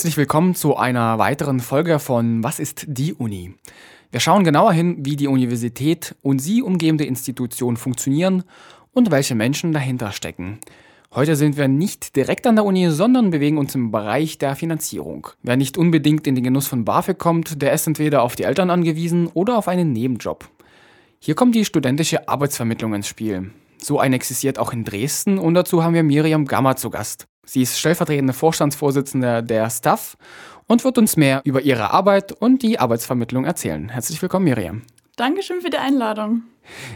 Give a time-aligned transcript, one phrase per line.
[0.00, 3.52] Herzlich willkommen zu einer weiteren Folge von Was ist die Uni?
[4.10, 8.44] Wir schauen genauer hin, wie die Universität und sie umgebende Institutionen funktionieren
[8.94, 10.58] und welche Menschen dahinter stecken.
[11.14, 15.26] Heute sind wir nicht direkt an der Uni, sondern bewegen uns im Bereich der Finanzierung.
[15.42, 18.70] Wer nicht unbedingt in den Genuss von BAföG kommt, der ist entweder auf die Eltern
[18.70, 20.48] angewiesen oder auf einen Nebenjob.
[21.18, 23.50] Hier kommt die studentische Arbeitsvermittlung ins Spiel.
[23.82, 27.26] So eine existiert auch in Dresden und dazu haben wir Miriam Gammer zu Gast.
[27.46, 30.16] Sie ist stellvertretende Vorstandsvorsitzende der Staff
[30.66, 33.88] und wird uns mehr über ihre Arbeit und die Arbeitsvermittlung erzählen.
[33.88, 34.82] Herzlich willkommen, Miriam.
[35.16, 36.42] Dankeschön für die Einladung.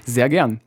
[0.04, 0.60] Sehr gern.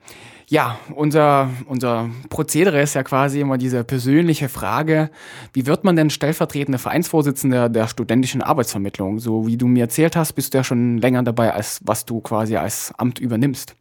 [0.49, 5.11] Ja, unser, unser Prozedere ist ja quasi immer diese persönliche Frage,
[5.53, 9.19] wie wird man denn stellvertretende Vereinsvorsitzende der studentischen Arbeitsvermittlung?
[9.19, 12.21] So wie du mir erzählt hast, bist du ja schon länger dabei, als was du
[12.21, 13.75] quasi als Amt übernimmst.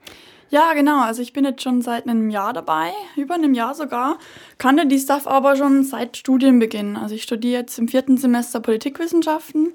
[0.48, 1.00] Ja, genau.
[1.00, 4.18] Also ich bin jetzt schon seit einem Jahr dabei, über einem Jahr sogar.
[4.58, 6.96] Kannte die Stuff aber schon seit Studienbeginn.
[6.96, 9.72] Also ich studiere jetzt im vierten Semester Politikwissenschaften,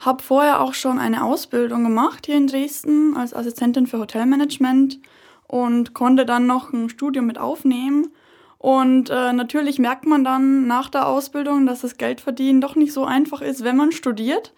[0.00, 5.00] habe vorher auch schon eine Ausbildung gemacht hier in Dresden als Assistentin für Hotelmanagement
[5.48, 8.12] und konnte dann noch ein Studium mit aufnehmen.
[8.58, 13.04] Und äh, natürlich merkt man dann nach der Ausbildung, dass das Geldverdienen doch nicht so
[13.04, 14.54] einfach ist, wenn man studiert.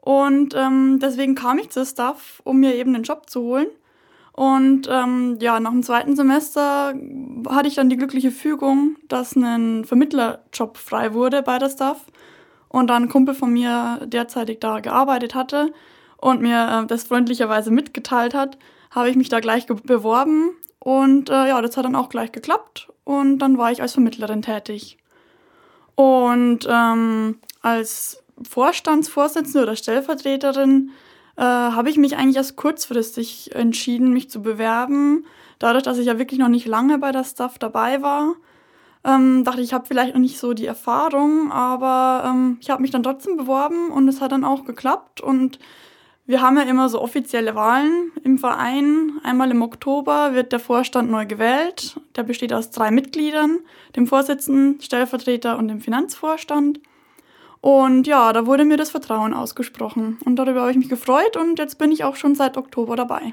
[0.00, 3.68] Und ähm, deswegen kam ich zu Staff, um mir eben einen Job zu holen.
[4.36, 6.94] Und ähm, ja, nach dem zweiten Semester
[7.48, 12.04] hatte ich dann die glückliche Fügung, dass ein Vermittlerjob frei wurde bei der Staff.
[12.68, 15.72] Und dann ein Kumpel von mir derzeitig da gearbeitet hatte
[16.18, 18.58] und mir äh, das freundlicherweise mitgeteilt hat,
[18.90, 22.92] habe ich mich da gleich beworben und äh, ja, das hat dann auch gleich geklappt
[23.04, 24.98] und dann war ich als Vermittlerin tätig.
[25.94, 30.90] Und ähm, als Vorstandsvorsitzende oder Stellvertreterin
[31.36, 35.26] äh, habe ich mich eigentlich erst kurzfristig entschieden, mich zu bewerben.
[35.58, 38.34] Dadurch, dass ich ja wirklich noch nicht lange bei der Staff dabei war,
[39.04, 42.82] ähm, dachte ich, ich habe vielleicht noch nicht so die Erfahrung, aber ähm, ich habe
[42.82, 45.58] mich dann trotzdem beworben und es hat dann auch geklappt und
[46.28, 49.12] wir haben ja immer so offizielle Wahlen im Verein.
[49.22, 52.00] Einmal im Oktober wird der Vorstand neu gewählt.
[52.16, 53.60] Der besteht aus drei Mitgliedern,
[53.94, 56.80] dem Vorsitzenden, Stellvertreter und dem Finanzvorstand.
[57.66, 60.18] Und ja, da wurde mir das Vertrauen ausgesprochen.
[60.24, 63.32] Und darüber habe ich mich gefreut und jetzt bin ich auch schon seit Oktober dabei.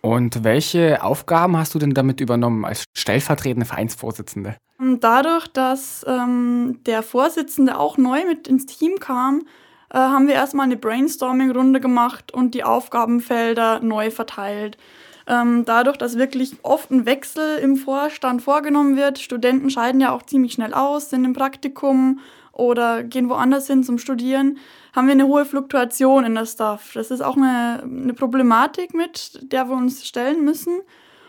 [0.00, 4.56] Und welche Aufgaben hast du denn damit übernommen als stellvertretende Vereinsvorsitzende?
[4.78, 9.42] Dadurch, dass ähm, der Vorsitzende auch neu mit ins Team kam,
[9.90, 14.78] äh, haben wir erstmal eine Brainstorming-Runde gemacht und die Aufgabenfelder neu verteilt.
[15.26, 20.22] Ähm, dadurch, dass wirklich oft ein Wechsel im Vorstand vorgenommen wird, Studenten scheiden ja auch
[20.22, 22.20] ziemlich schnell aus, sind im Praktikum
[22.60, 24.58] oder gehen woanders hin zum Studieren,
[24.94, 26.92] haben wir eine hohe Fluktuation in der Staff.
[26.94, 30.80] Das ist auch eine, eine Problematik mit, der wir uns stellen müssen.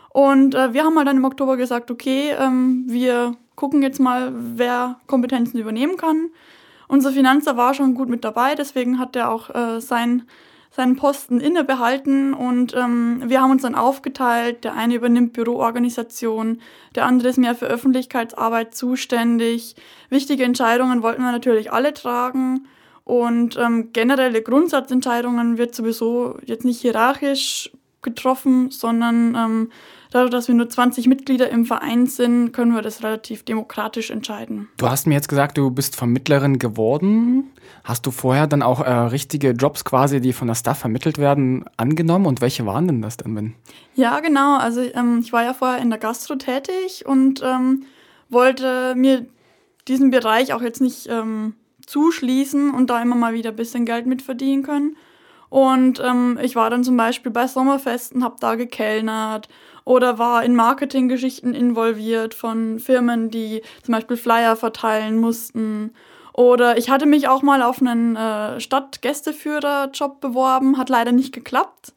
[0.10, 4.34] Und äh, wir haben mal dann im Oktober gesagt, okay, ähm, wir gucken jetzt mal,
[4.36, 6.30] wer Kompetenzen übernehmen kann.
[6.90, 10.24] Unser Finanzer war schon gut mit dabei, deswegen hat er auch äh, sein,
[10.72, 14.64] seinen Posten innebehalten und ähm, wir haben uns dann aufgeteilt.
[14.64, 16.62] Der eine übernimmt Büroorganisation,
[16.96, 19.76] der andere ist mehr für Öffentlichkeitsarbeit zuständig.
[20.10, 22.68] Wichtige Entscheidungen wollten wir natürlich alle tragen
[23.04, 27.72] und ähm, generelle Grundsatzentscheidungen wird sowieso jetzt nicht hierarchisch
[28.02, 29.72] getroffen, sondern ähm,
[30.12, 34.70] dadurch, dass wir nur 20 Mitglieder im Verein sind, können wir das relativ demokratisch entscheiden.
[34.78, 37.51] Du hast mir jetzt gesagt, du bist Vermittlerin geworden.
[37.84, 41.66] Hast du vorher dann auch äh, richtige Jobs quasi, die von der Staff vermittelt werden,
[41.78, 42.26] angenommen?
[42.26, 43.56] Und welche waren denn das denn?
[43.96, 44.58] Ja, genau.
[44.58, 47.84] Also ähm, ich war ja vorher in der Gastro tätig und ähm,
[48.30, 49.26] wollte mir
[49.88, 51.56] diesen Bereich auch jetzt nicht ähm,
[51.86, 54.96] zuschließen und da immer mal wieder ein bisschen Geld mitverdienen können.
[55.50, 59.50] Und ähm, ich war dann zum Beispiel bei Sommerfesten, habe da gekellnert
[59.84, 65.92] oder war in Marketinggeschichten involviert von Firmen, die zum Beispiel Flyer verteilen mussten.
[66.34, 71.94] Oder ich hatte mich auch mal auf einen äh, Stadtgästeführer-Job beworben, hat leider nicht geklappt.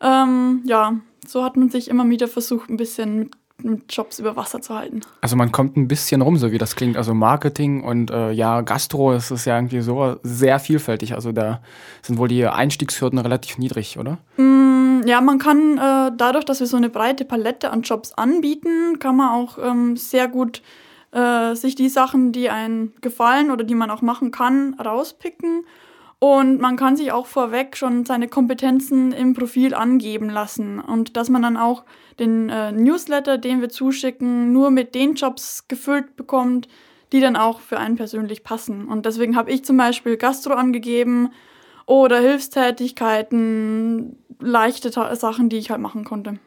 [0.00, 0.94] Ähm, ja,
[1.26, 3.30] so hat man sich immer wieder versucht, ein bisschen
[3.62, 5.00] mit Jobs über Wasser zu halten.
[5.20, 6.96] Also man kommt ein bisschen rum, so wie das klingt.
[6.96, 11.14] Also Marketing und äh, ja, Gastro, das ist ja irgendwie so sehr vielfältig.
[11.14, 11.60] Also da
[12.02, 14.18] sind wohl die Einstiegshürden relativ niedrig, oder?
[14.36, 18.98] Mm, ja, man kann äh, dadurch, dass wir so eine breite Palette an Jobs anbieten,
[18.98, 20.62] kann man auch ähm, sehr gut
[21.12, 25.64] äh, sich die Sachen, die einen gefallen oder die man auch machen kann, rauspicken.
[26.18, 30.78] Und man kann sich auch vorweg schon seine Kompetenzen im Profil angeben lassen.
[30.78, 31.84] Und dass man dann auch
[32.18, 36.68] den äh, Newsletter, den wir zuschicken, nur mit den Jobs gefüllt bekommt,
[37.12, 38.86] die dann auch für einen persönlich passen.
[38.86, 41.30] Und deswegen habe ich zum Beispiel Gastro angegeben
[41.86, 46.38] oder Hilfstätigkeiten, leichte Ta Sachen, die ich halt machen konnte.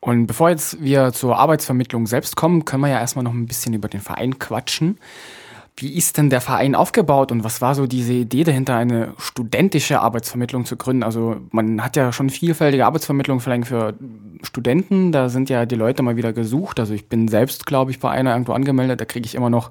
[0.00, 3.74] Und bevor jetzt wir zur Arbeitsvermittlung selbst kommen, können wir ja erstmal noch ein bisschen
[3.74, 4.98] über den Verein quatschen.
[5.78, 10.00] Wie ist denn der Verein aufgebaut und was war so diese Idee dahinter, eine studentische
[10.00, 11.02] Arbeitsvermittlung zu gründen?
[11.02, 13.92] Also man hat ja schon vielfältige Arbeitsvermittlung vielleicht für
[14.42, 16.80] Studenten, da sind ja die Leute mal wieder gesucht.
[16.80, 19.70] Also ich bin selbst, glaube ich, bei einer irgendwo angemeldet, da kriege ich immer noch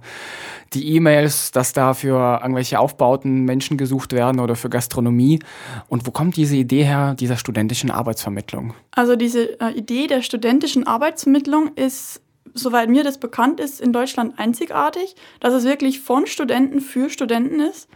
[0.73, 5.39] die E-Mails, dass da für irgendwelche Aufbauten Menschen gesucht werden oder für Gastronomie.
[5.87, 8.75] Und wo kommt diese Idee her, dieser studentischen Arbeitsvermittlung?
[8.91, 12.21] Also diese äh, Idee der studentischen Arbeitsvermittlung ist
[12.53, 17.59] soweit mir das bekannt ist, in Deutschland einzigartig, dass es wirklich von Studenten für Studenten
[17.59, 17.89] ist.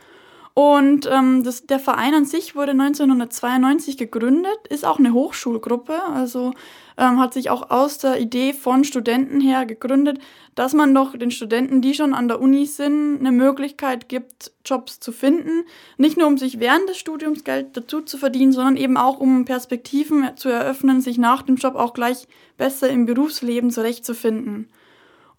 [0.53, 6.53] Und ähm, das, der Verein an sich wurde 1992 gegründet, ist auch eine Hochschulgruppe, also
[6.97, 10.19] ähm, hat sich auch aus der Idee von Studenten her gegründet,
[10.55, 14.99] dass man doch den Studenten, die schon an der Uni sind, eine Möglichkeit gibt, Jobs
[14.99, 15.65] zu finden.
[15.97, 19.45] Nicht nur um sich während des Studiums Geld dazu zu verdienen, sondern eben auch um
[19.45, 24.67] Perspektiven zu eröffnen, sich nach dem Job auch gleich besser im Berufsleben zurechtzufinden.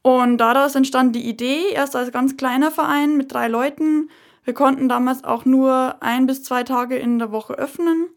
[0.02, 4.08] Und daraus entstand die Idee, erst als ganz kleiner Verein mit drei Leuten.
[4.50, 8.08] Wir konnten damals auch nur ein bis zwei Tage in der Woche öffnen.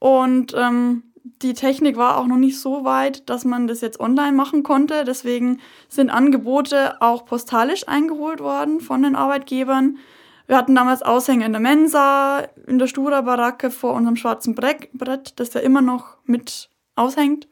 [0.00, 4.32] Und ähm, die Technik war auch noch nicht so weit, dass man das jetzt online
[4.32, 5.04] machen konnte.
[5.04, 9.98] Deswegen sind Angebote auch postalisch eingeholt worden von den Arbeitgebern.
[10.48, 15.54] Wir hatten damals Aushänge in der Mensa, in der Stura-Baracke vor unserem schwarzen Brett, das
[15.54, 17.46] ja immer noch mit aushängt.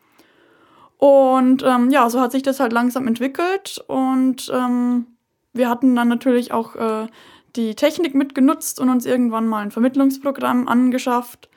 [0.96, 5.06] Und ähm, ja, so hat sich das halt langsam entwickelt und ähm,
[5.52, 7.06] wir hatten dann natürlich auch äh,
[7.56, 11.50] die Technik mitgenutzt und uns irgendwann mal ein Vermittlungsprogramm angeschafft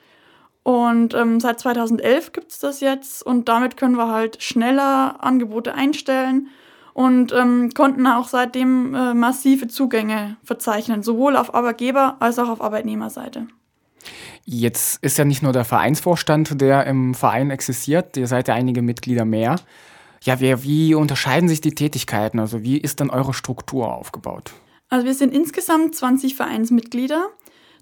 [0.64, 5.74] und ähm, seit 2011 gibt es das jetzt und damit können wir halt schneller Angebote
[5.74, 6.48] einstellen
[6.94, 12.62] und ähm, konnten auch seitdem äh, massive Zugänge verzeichnen, sowohl auf Arbeitgeber- als auch auf
[12.62, 13.46] Arbeitnehmerseite.
[14.46, 18.80] Jetzt ist ja nicht nur der Vereinsvorstand, der im Verein existiert, ihr seid ja einige
[18.80, 19.56] Mitglieder mehr.
[20.22, 22.38] Ja, wie, wie unterscheiden sich die Tätigkeiten?
[22.38, 24.54] Also wie ist dann eure Struktur aufgebaut?
[24.94, 27.30] Also wir sind insgesamt 20 Vereinsmitglieder.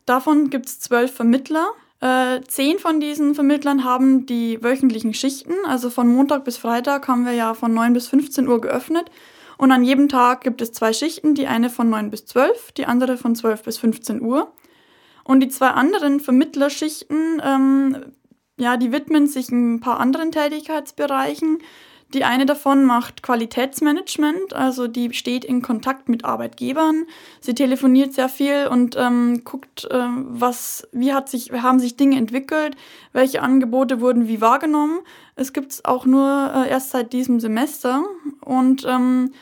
[0.06, 1.66] Davon gibt es zwölf Vermittler,
[2.00, 5.52] äh, zehn von diesen Vermittlern haben die wöchentlichen Schichten.
[5.66, 9.10] Also von Montag bis Freitag haben wir ja von 9 bis 15 Uhr geöffnet.
[9.58, 12.86] Und an jedem Tag gibt es zwei Schichten, die eine von 9 bis 12, die
[12.86, 14.50] andere von 12 bis 15 Uhr.
[15.22, 18.06] Und die zwei anderen Vermittlerschichten, ähm,
[18.56, 21.58] ja, die widmen sich ein paar anderen Tätigkeitsbereichen.
[22.14, 27.06] Die eine davon macht Qualitätsmanagement, also die steht in Kontakt mit Arbeitgebern.
[27.40, 32.18] Sie telefoniert sehr viel und ähm, guckt, äh, was, wie hat sich, haben sich Dinge
[32.18, 32.76] entwickelt,
[33.12, 35.00] welche Angebote wurden wie wahrgenommen.
[35.36, 38.04] Es gibt es auch nur äh, erst seit diesem Semester
[38.40, 39.32] und ähm,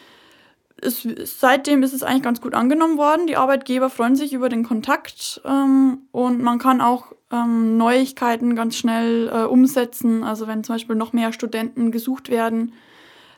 [0.81, 3.27] es, seitdem ist es eigentlich ganz gut angenommen worden.
[3.27, 8.77] Die Arbeitgeber freuen sich über den Kontakt ähm, und man kann auch ähm, Neuigkeiten ganz
[8.77, 10.25] schnell äh, umsetzen.
[10.25, 12.73] Also wenn zum Beispiel noch mehr Studenten gesucht werden,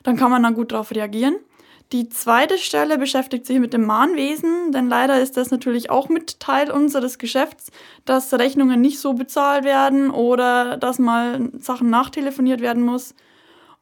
[0.03, 1.35] dann kann man da gut darauf reagieren.
[1.91, 6.39] Die zweite Stelle beschäftigt sich mit dem Mahnwesen, denn leider ist das natürlich auch mit
[6.39, 7.71] Teil unseres Geschäfts,
[8.05, 13.13] dass Rechnungen nicht so bezahlt werden oder dass mal Sachen nachtelefoniert werden muss.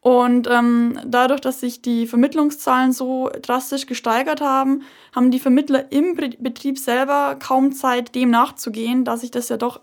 [0.01, 4.81] Und ähm, dadurch, dass sich die Vermittlungszahlen so drastisch gesteigert haben,
[5.15, 9.79] haben die Vermittler im Betrieb selber kaum Zeit, dem nachzugehen, da sich das ja doch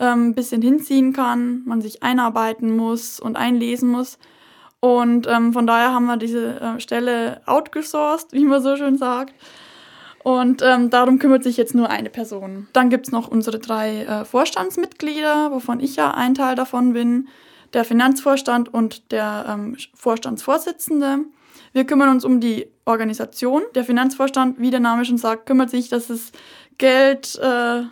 [0.00, 4.18] ähm, ein bisschen hinziehen kann, man sich einarbeiten muss und einlesen muss.
[4.80, 9.34] Und ähm, von daher haben wir diese äh, Stelle outgesourced, wie man so schön sagt.
[10.22, 12.68] Und ähm, darum kümmert sich jetzt nur eine Person.
[12.72, 17.28] Dann gibt es noch unsere drei äh, Vorstandsmitglieder, wovon ich ja ein Teil davon bin
[17.72, 21.20] der Finanzvorstand und der ähm, Vorstandsvorsitzende.
[21.72, 23.62] Wir kümmern uns um die Organisation.
[23.74, 26.32] Der Finanzvorstand, wie der Name schon sagt, kümmert sich, dass das
[26.78, 27.82] Geld äh,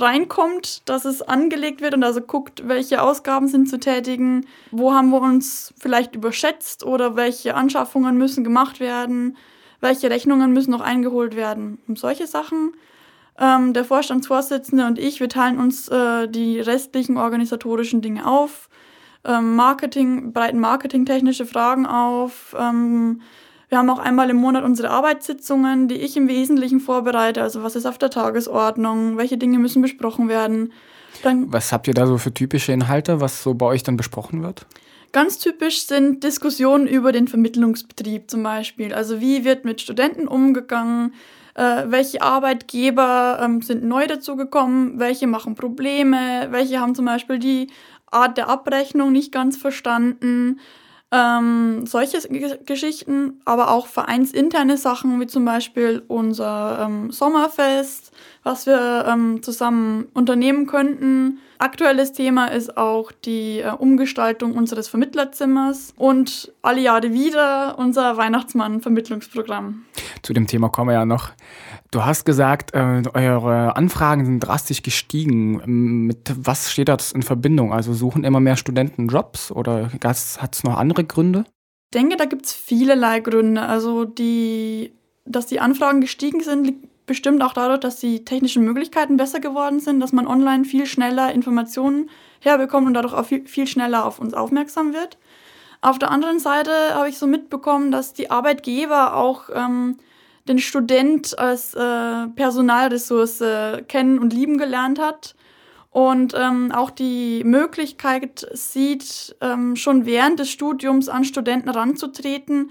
[0.00, 5.10] reinkommt, dass es angelegt wird und also guckt, welche Ausgaben sind zu tätigen, wo haben
[5.10, 9.36] wir uns vielleicht überschätzt oder welche Anschaffungen müssen gemacht werden,
[9.80, 12.72] welche Rechnungen müssen noch eingeholt werden, um solche Sachen.
[13.38, 18.70] Ähm, der Vorstandsvorsitzende und ich, wir teilen uns äh, die restlichen organisatorischen Dinge auf
[19.26, 22.54] ähm, Marketing, breiten marketingtechnische Fragen auf.
[22.58, 23.20] Ähm,
[23.68, 27.42] wir haben auch einmal im Monat unsere Arbeitssitzungen, die ich im Wesentlichen vorbereite.
[27.42, 30.72] Also was ist auf der Tagesordnung, welche Dinge müssen besprochen werden.
[31.22, 34.42] Dann, was habt ihr da so für typische Inhalte, was so bei euch dann besprochen
[34.42, 34.66] wird?
[35.12, 38.92] Ganz typisch sind Diskussionen über den Vermittlungsbetrieb zum Beispiel.
[38.92, 41.14] Also wie wird mit Studenten umgegangen?
[41.54, 44.98] Äh, welche Arbeitgeber ähm, sind neu dazugekommen?
[44.98, 46.48] Welche machen Probleme?
[46.50, 47.68] Welche haben zum Beispiel die
[48.10, 50.60] Art der Abrechnung nicht ganz verstanden.
[51.16, 58.66] Ähm, solche G Geschichten, aber auch vereinsinterne Sachen, wie zum Beispiel unser ähm, Sommerfest, was
[58.66, 61.38] wir ähm, zusammen unternehmen könnten.
[61.58, 69.86] Aktuelles Thema ist auch die äh, Umgestaltung unseres Vermittlerzimmers und alle Jahre wieder unser Weihnachtsmann-Vermittlungsprogramm.
[70.26, 71.30] Zu dem Thema kommen wir ja noch.
[71.92, 76.04] Du hast gesagt, äh, eure Anfragen sind drastisch gestiegen.
[76.08, 77.72] Mit was steht das in Verbindung?
[77.72, 81.44] Also suchen immer mehr Studenten Jobs oder hat es noch andere Gründe?
[81.92, 83.62] Ich denke, da gibt es vielerlei Gründe.
[83.62, 84.94] Also die,
[85.26, 89.78] dass die Anfragen gestiegen sind, liegt bestimmt auch dadurch, dass die technischen Möglichkeiten besser geworden
[89.78, 94.18] sind, dass man online viel schneller Informationen herbekommt und dadurch auch viel, viel schneller auf
[94.18, 95.18] uns aufmerksam wird.
[95.82, 99.98] Auf der anderen Seite habe ich so mitbekommen, dass die Arbeitgeber auch ähm,
[100.48, 103.42] den Student als äh, Personalressource
[103.88, 105.34] kennen und lieben gelernt hat
[105.96, 112.70] und ähm, auch die Möglichkeit sieht, ähm, schon während des Studiums an Studenten ranzutreten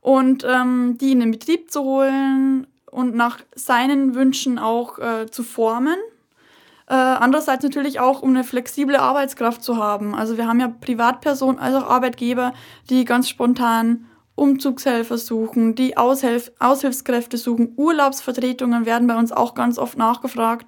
[0.00, 5.42] und ähm, die in den Betrieb zu holen und nach seinen Wünschen auch äh, zu
[5.42, 5.96] formen.
[6.86, 10.14] Äh, andererseits natürlich auch, um eine flexible Arbeitskraft zu haben.
[10.14, 12.52] Also wir haben ja Privatpersonen als auch Arbeitgeber,
[12.88, 14.06] die ganz spontan
[14.40, 20.66] Umzugshelfer suchen, die Aushilf Aushilfskräfte suchen, Urlaubsvertretungen werden bei uns auch ganz oft nachgefragt.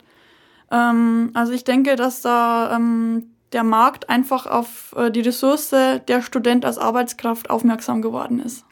[0.70, 6.22] Ähm, also ich denke, dass da ähm, der Markt einfach auf äh, die Ressource der
[6.22, 8.64] Student als Arbeitskraft aufmerksam geworden ist.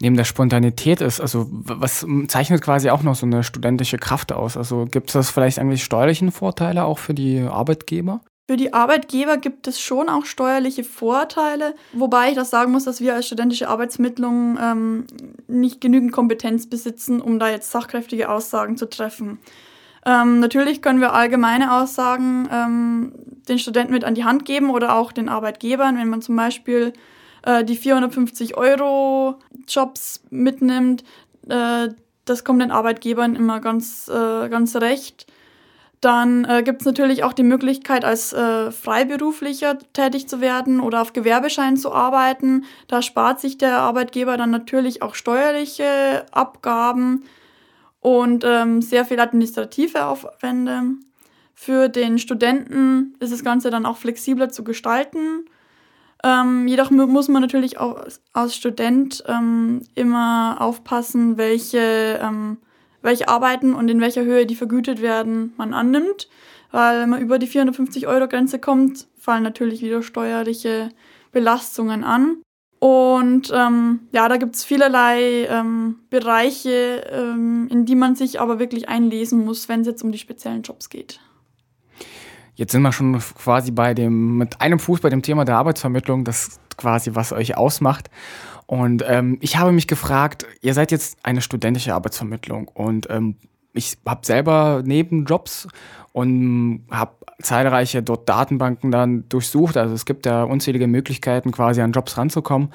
[0.00, 4.56] Neben der Spontanität ist, also was zeichnet quasi auch noch so eine studentische Kraft aus?
[4.56, 8.20] Also gibt es das vielleicht eigentlich steuerlichen Vorteile auch für die Arbeitgeber?
[8.50, 13.00] Für die Arbeitgeber gibt es schon auch steuerliche Vorteile, wobei ich das sagen muss, dass
[13.00, 15.06] wir als studentische Arbeitsmittlung ähm,
[15.46, 19.38] nicht genügend Kompetenz besitzen, um da jetzt sachkräftige Aussagen zu treffen.
[20.04, 23.12] Ähm, natürlich können wir allgemeine Aussagen ähm,
[23.48, 26.92] den Studenten mit an die Hand geben oder auch den Arbeitgebern, wenn man zum Beispiel
[27.44, 29.36] äh, die 450 Euro
[29.68, 31.04] Jobs mitnimmt.
[31.48, 31.90] Äh,
[32.24, 35.28] das kommt den Arbeitgebern immer ganz, äh, ganz recht.
[36.00, 41.02] Dann äh, gibt es natürlich auch die Möglichkeit, als äh, Freiberuflicher tätig zu werden oder
[41.02, 42.64] auf Gewerbeschein zu arbeiten.
[42.88, 47.24] Da spart sich der Arbeitgeber dann natürlich auch steuerliche Abgaben
[48.00, 50.84] und ähm, sehr viel administrative Aufwände.
[51.54, 55.44] Für den Studenten ist das Ganze dann auch flexibler zu gestalten.
[56.24, 58.02] Ähm, jedoch muss man natürlich auch
[58.32, 62.56] als Student ähm, immer aufpassen, welche ähm,
[63.02, 66.28] welche Arbeiten und in welcher Höhe die vergütet werden, man annimmt.
[66.70, 70.90] Weil wenn man über die 450-Euro-Grenze kommt, fallen natürlich wieder steuerliche
[71.32, 72.36] Belastungen an.
[72.78, 78.58] Und ähm, ja, da gibt es vielerlei ähm, Bereiche, ähm, in die man sich aber
[78.58, 81.20] wirklich einlesen muss, wenn es jetzt um die speziellen Jobs geht.
[82.54, 86.24] Jetzt sind wir schon quasi bei dem, mit einem Fuß bei dem Thema der Arbeitsvermittlung,
[86.24, 88.10] das quasi, was euch ausmacht.
[88.70, 93.34] Und ähm, ich habe mich gefragt, ihr seid jetzt eine studentische Arbeitsvermittlung und ähm,
[93.72, 95.66] ich habe selber Nebenjobs
[96.12, 97.10] und habe
[97.42, 99.76] zahlreiche dort Datenbanken dann durchsucht.
[99.76, 102.68] Also es gibt ja unzählige Möglichkeiten, quasi an Jobs ranzukommen.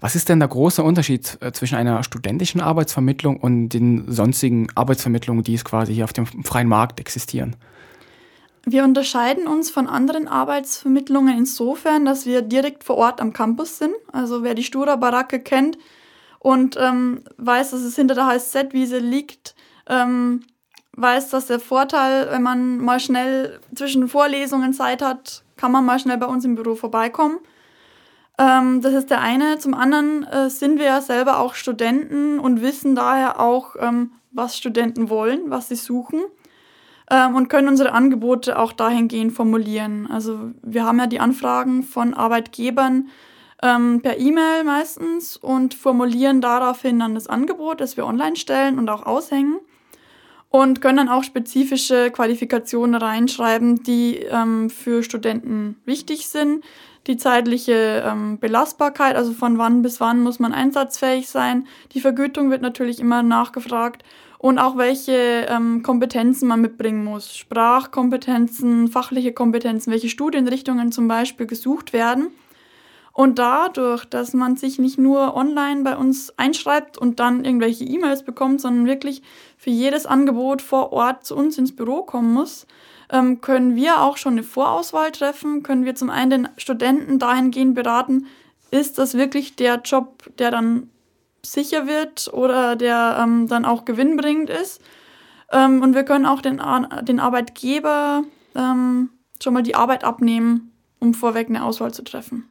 [0.00, 5.44] Was ist denn der große Unterschied äh, zwischen einer studentischen Arbeitsvermittlung und den sonstigen Arbeitsvermittlungen,
[5.44, 7.54] die es quasi hier auf dem freien Markt existieren?
[8.68, 13.94] Wir unterscheiden uns von anderen Arbeitsvermittlungen insofern, dass wir direkt vor Ort am Campus sind.
[14.10, 15.78] Also wer die Stura Baracke kennt
[16.40, 19.54] und ähm, weiß, dass es hinter der HSZ-Wiese liegt,
[19.88, 20.42] ähm,
[20.96, 26.00] weiß, dass der Vorteil, wenn man mal schnell zwischen Vorlesungen Zeit hat, kann man mal
[26.00, 27.38] schnell bei uns im Büro vorbeikommen.
[28.36, 29.58] Ähm, das ist der eine.
[29.58, 34.56] Zum anderen äh, sind wir ja selber auch Studenten und wissen daher auch, ähm, was
[34.56, 36.24] Studenten wollen, was sie suchen
[37.10, 40.08] ähm, und können unsere Angebote auch dahingehend formulieren.
[40.10, 43.08] Also wir haben ja die Anfragen von Arbeitgebern
[43.62, 48.88] ähm, per E-Mail meistens und formulieren daraufhin dann das Angebot, das wir online stellen und
[48.88, 49.60] auch aushängen
[50.50, 56.64] und können dann auch spezifische Qualifikationen reinschreiben, die ähm, für Studenten wichtig sind.
[57.06, 61.66] Die zeitliche ähm, Belastbarkeit, also von wann bis wann muss man einsatzfähig sein.
[61.92, 64.02] Die Vergütung wird natürlich immer nachgefragt
[64.38, 67.36] und auch welche ähm, Kompetenzen man mitbringen muss.
[67.36, 72.28] Sprachkompetenzen, fachliche Kompetenzen, welche Studienrichtungen zum Beispiel gesucht werden.
[73.12, 78.24] Und dadurch, dass man sich nicht nur online bei uns einschreibt und dann irgendwelche E-Mails
[78.24, 79.22] bekommt, sondern wirklich
[79.56, 82.66] für jedes Angebot vor Ort zu uns ins Büro kommen muss,
[83.10, 87.74] ähm, können wir auch schon eine Vorauswahl treffen, können wir zum einen den Studenten dahingehend
[87.74, 88.26] beraten,
[88.70, 90.90] ist das wirklich der Job, der dann
[91.50, 94.80] sicher wird oder der ähm, dann auch gewinnbringend ist.
[95.52, 96.60] Ähm, und wir können auch den,
[97.02, 98.24] den Arbeitgeber
[98.54, 99.10] ähm,
[99.42, 102.50] schon mal die Arbeit abnehmen, um vorweg eine Auswahl zu treffen.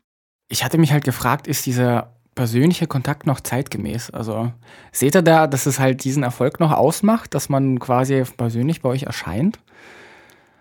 [0.49, 4.11] Ich hatte mich halt gefragt, ist dieser persönlicher Kontakt noch zeitgemäß?
[4.11, 4.51] Also
[4.91, 8.89] seht ihr da, dass es halt diesen Erfolg noch ausmacht, dass man quasi persönlich bei
[8.89, 9.59] euch erscheint?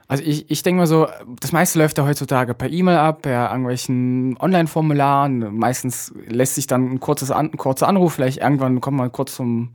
[0.06, 1.08] Also ich, ich denke mal so,
[1.40, 5.56] das meiste läuft ja heutzutage per E-Mail ab, per irgendwelchen Online-Formularen.
[5.56, 9.34] Meistens lässt sich dann ein, kurzes An ein kurzer Anruf, vielleicht irgendwann kommt man kurz
[9.34, 9.70] zum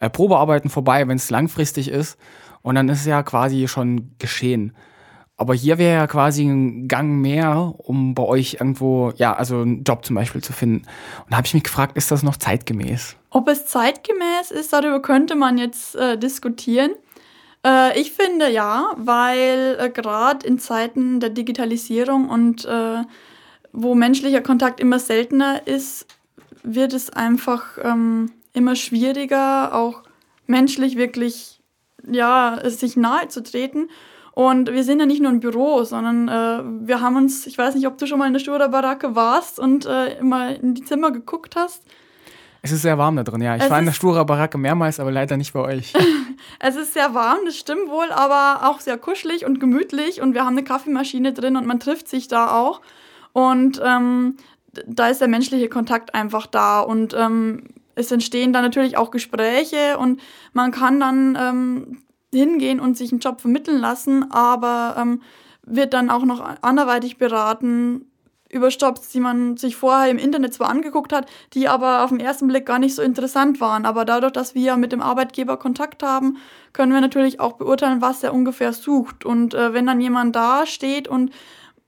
[0.00, 2.18] äh, Probearbeiten vorbei, wenn es langfristig ist.
[2.62, 4.74] Und dann ist es ja quasi schon geschehen.
[5.36, 9.84] Aber hier wäre ja quasi ein Gang mehr, um bei euch irgendwo, ja, also einen
[9.84, 10.82] Job zum Beispiel zu finden.
[11.24, 13.16] Und da habe ich mich gefragt, ist das noch zeitgemäß?
[13.30, 16.90] Ob es zeitgemäß ist, darüber könnte man jetzt äh, diskutieren.
[17.64, 23.02] Äh, ich finde ja, weil äh, gerade in Zeiten der Digitalisierung und äh,
[23.72, 26.06] wo menschlicher Kontakt immer seltener ist,
[26.62, 30.02] wird es einfach ähm, immer schwieriger, auch
[30.46, 31.60] menschlich wirklich
[32.06, 33.88] ja, sich nahe zu treten.
[34.32, 37.74] Und wir sind ja nicht nur im Büro, sondern äh, wir haben uns, ich weiß
[37.74, 41.10] nicht, ob du schon mal in der Stura-Baracke warst und äh, immer in die Zimmer
[41.10, 41.84] geguckt hast.
[42.62, 43.56] Es ist sehr warm da drin, ja.
[43.56, 45.92] Ich es war in der Stura-Baracke mehrmals, aber leider nicht bei euch.
[46.58, 50.44] es ist sehr warm, das stimmt wohl, aber auch sehr kuschelig und gemütlich und wir
[50.44, 52.80] haben eine Kaffeemaschine drin und man trifft sich da auch.
[53.32, 54.36] Und ähm,
[54.86, 59.98] da ist der menschliche Kontakt einfach da und ähm, es entstehen dann natürlich auch Gespräche
[59.98, 60.20] und
[60.52, 61.98] man kann dann ähm,
[62.32, 65.22] hingehen und sich einen Job vermitteln lassen, aber ähm,
[65.62, 68.09] wird dann auch noch anderweitig beraten
[68.50, 72.20] über Jobs, die man sich vorher im Internet zwar angeguckt hat, die aber auf den
[72.20, 73.86] ersten Blick gar nicht so interessant waren.
[73.86, 76.38] Aber dadurch, dass wir mit dem Arbeitgeber Kontakt haben,
[76.72, 79.24] können wir natürlich auch beurteilen, was er ungefähr sucht.
[79.24, 81.30] Und äh, wenn dann jemand da steht und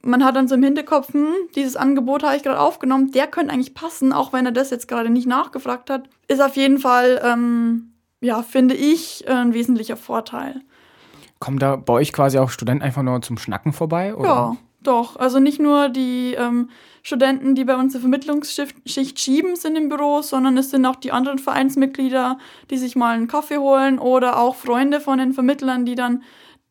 [0.05, 3.53] man hat dann so im Hinterkopf, hm, dieses Angebot habe ich gerade aufgenommen, der könnte
[3.53, 7.21] eigentlich passen, auch wenn er das jetzt gerade nicht nachgefragt hat, ist auf jeden Fall
[7.25, 7.93] ähm,
[8.23, 10.63] ja, finde ich, ein wesentlicher Vorteil.
[11.41, 14.15] Kommen da bei euch quasi auch Studenten einfach nur zum Schnacken vorbei?
[14.15, 14.29] Oder?
[14.29, 15.17] Ja, doch.
[15.17, 16.71] Also nicht nur die ähm,
[17.03, 21.13] Studenten, die bei uns die Vermittlungsschicht schieben, sind im Büro, sondern es sind auch die
[21.13, 22.39] anderen Vereinsmitglieder,
[22.71, 26.23] die sich mal einen Kaffee holen oder auch Freunde von den Vermittlern, die dann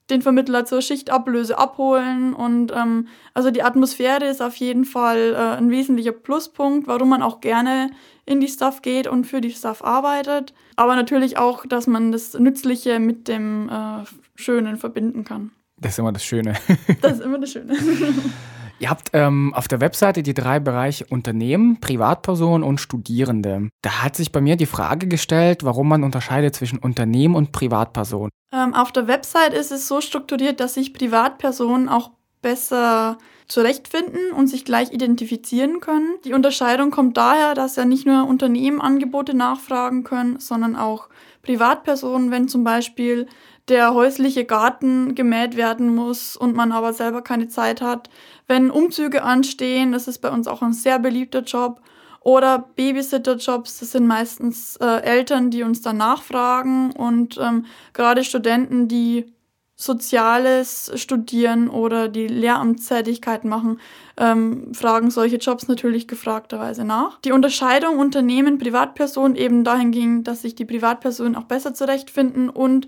[0.09, 2.33] den Vermittler zur Schichtablöse abholen.
[2.33, 7.21] Und ähm, also die Atmosphäre ist auf jeden Fall äh, ein wesentlicher Pluspunkt, warum man
[7.23, 7.91] auch gerne
[8.25, 10.53] in die Stuff geht und für die Stuff arbeitet.
[10.75, 14.03] Aber natürlich auch, dass man das Nützliche mit dem äh,
[14.35, 15.51] Schönen verbinden kann.
[15.81, 16.53] Das ist immer das Schöne.
[17.01, 17.75] das ist immer das Schöne.
[18.79, 23.69] Ihr habt ähm, auf der Webseite die drei Bereiche Unternehmen, Privatpersonen und Studierende.
[23.83, 28.31] Da hat sich bei mir die Frage gestellt, warum man unterscheidet zwischen Unternehmen und Privatpersonen.
[28.51, 32.09] Ähm, auf der Website ist es so strukturiert, dass sich Privatpersonen auch
[32.41, 36.15] besser zurechtfinden und sich gleich identifizieren können.
[36.25, 41.09] Die Unterscheidung kommt daher, dass ja nicht nur Unternehmen Angebote nachfragen können, sondern auch
[41.43, 43.27] Privatpersonen, wenn zum Beispiel
[43.71, 48.09] der häusliche Garten gemäht werden muss und man aber selber keine Zeit hat,
[48.47, 51.81] wenn Umzüge anstehen, das ist bei uns auch ein sehr beliebter Job,
[52.23, 58.87] oder Babysitter-Jobs, das sind meistens äh, Eltern, die uns dann nachfragen und ähm, gerade Studenten,
[58.87, 59.33] die
[59.75, 63.79] Soziales studieren oder die Lehramtstätigkeit machen,
[64.17, 67.19] ähm, fragen solche Jobs natürlich gefragterweise nach.
[67.21, 72.87] Die Unterscheidung Unternehmen, Privatpersonen eben dahin ging, dass sich die Privatpersonen auch besser zurechtfinden und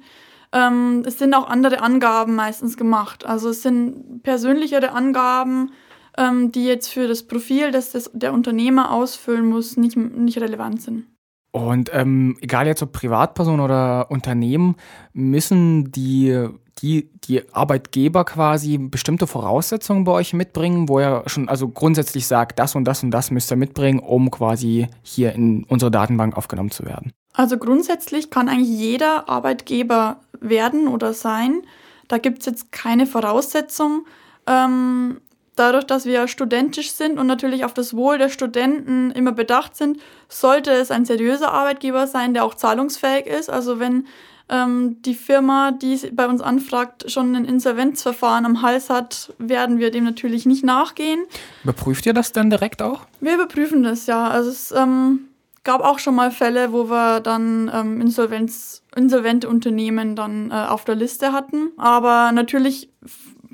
[0.54, 3.26] ähm, es sind auch andere Angaben meistens gemacht.
[3.26, 5.72] Also es sind persönlichere Angaben,
[6.18, 10.82] ähm, die jetzt für das Profil, das, das der Unternehmer ausfüllen muss, nicht, nicht relevant
[10.82, 11.08] sind.
[11.52, 14.76] Und ähm, egal jetzt ob Privatperson oder Unternehmen,
[15.14, 16.50] müssen die
[16.82, 22.60] die, die Arbeitgeber quasi bestimmte Voraussetzungen bei euch mitbringen, wo er schon also grundsätzlich sagt,
[22.60, 26.72] das und das und das müsst ihr mitbringen, um quasi hier in unsere Datenbank aufgenommen
[26.72, 27.14] zu werden?
[27.34, 31.64] Also grundsätzlich kann eigentlich jeder Arbeitgeber werden oder sein.
[32.08, 34.06] Da gibt es jetzt keine Voraussetzung.
[34.46, 35.20] Ähm,
[35.56, 40.00] dadurch, dass wir studentisch sind und natürlich auf das Wohl der Studenten immer bedacht sind,
[40.30, 43.50] sollte es ein seriöser Arbeitgeber sein, der auch zahlungsfähig ist.
[43.50, 44.06] Also wenn
[44.50, 49.90] ähm, die Firma, die bei uns anfragt, schon ein Insolvenzverfahren am Hals hat, werden wir
[49.90, 51.24] dem natürlich nicht nachgehen.
[51.64, 53.02] Überprüft ihr das dann direkt auch?
[53.22, 54.28] Wir überprüfen das, ja.
[54.28, 55.30] Also es ähm,
[55.64, 60.84] gab auch schon mal Fälle, wo wir dann ähm, Insolvenz, insolvente Unternehmen dann äh, auf
[60.84, 61.72] der Liste hatten.
[61.78, 62.90] Aber natürlich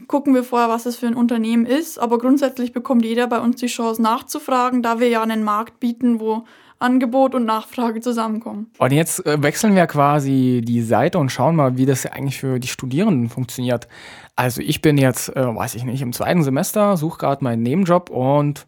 [0.07, 1.99] gucken wir vorher, was es für ein Unternehmen ist.
[1.99, 6.19] Aber grundsätzlich bekommt jeder bei uns die Chance nachzufragen, da wir ja einen Markt bieten,
[6.19, 6.45] wo
[6.79, 8.71] Angebot und Nachfrage zusammenkommen.
[8.77, 12.57] Und jetzt äh, wechseln wir quasi die Seite und schauen mal, wie das eigentlich für
[12.59, 13.87] die Studierenden funktioniert.
[14.35, 18.09] Also ich bin jetzt, äh, weiß ich nicht, im zweiten Semester, suche gerade meinen Nebenjob
[18.09, 18.65] und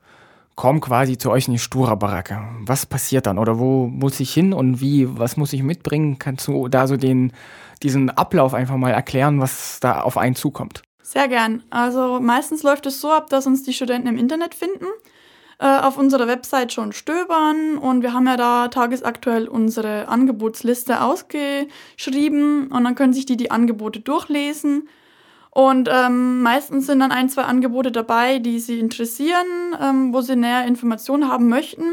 [0.62, 2.40] komme quasi zu euch in die Stura-Baracke.
[2.60, 3.40] Was passiert dann?
[3.40, 6.20] Oder wo muss ich hin und wie, was muss ich mitbringen?
[6.20, 7.34] Kannst du da so den,
[7.82, 10.84] diesen Ablauf einfach mal erklären, was da auf einen zukommt?
[11.02, 11.64] Sehr gern.
[11.72, 14.86] Also meistens läuft es so ab, dass uns die Studenten im Internet finden
[15.58, 22.68] äh, auf unserer Website schon stöbern und wir haben ja da tagesaktuell unsere Angebotsliste ausgeschrieben
[22.68, 24.88] und dann können sich die die Angebote durchlesen.
[25.52, 29.46] Und ähm, meistens sind dann ein, zwei Angebote dabei, die sie interessieren,
[29.82, 31.84] ähm, wo sie näher Informationen haben möchten.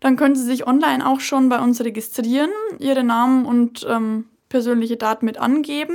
[0.00, 4.96] Dann können sie sich online auch schon bei uns registrieren, ihre Namen und ähm, persönliche
[4.96, 5.94] Daten mit angeben.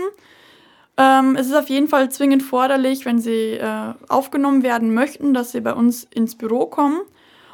[0.98, 5.52] Ähm, es ist auf jeden Fall zwingend forderlich, wenn Sie äh, aufgenommen werden möchten, dass
[5.52, 7.00] Sie bei uns ins Büro kommen.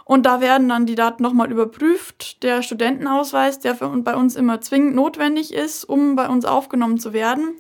[0.04, 2.42] Und da werden dann die Daten nochmal überprüft.
[2.44, 7.14] Der Studentenausweis, der für, bei uns immer zwingend notwendig ist, um bei uns aufgenommen zu
[7.14, 7.56] werden,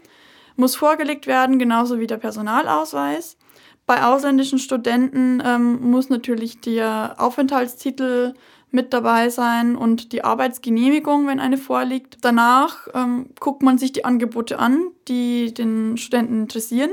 [0.58, 3.38] muss vorgelegt werden, genauso wie der Personalausweis.
[3.86, 8.34] Bei ausländischen Studenten ähm, muss natürlich der Aufenthaltstitel
[8.70, 12.18] mit dabei sein und die Arbeitsgenehmigung, wenn eine vorliegt.
[12.22, 16.92] Danach ähm, guckt man sich die Angebote an, die den Studenten interessieren.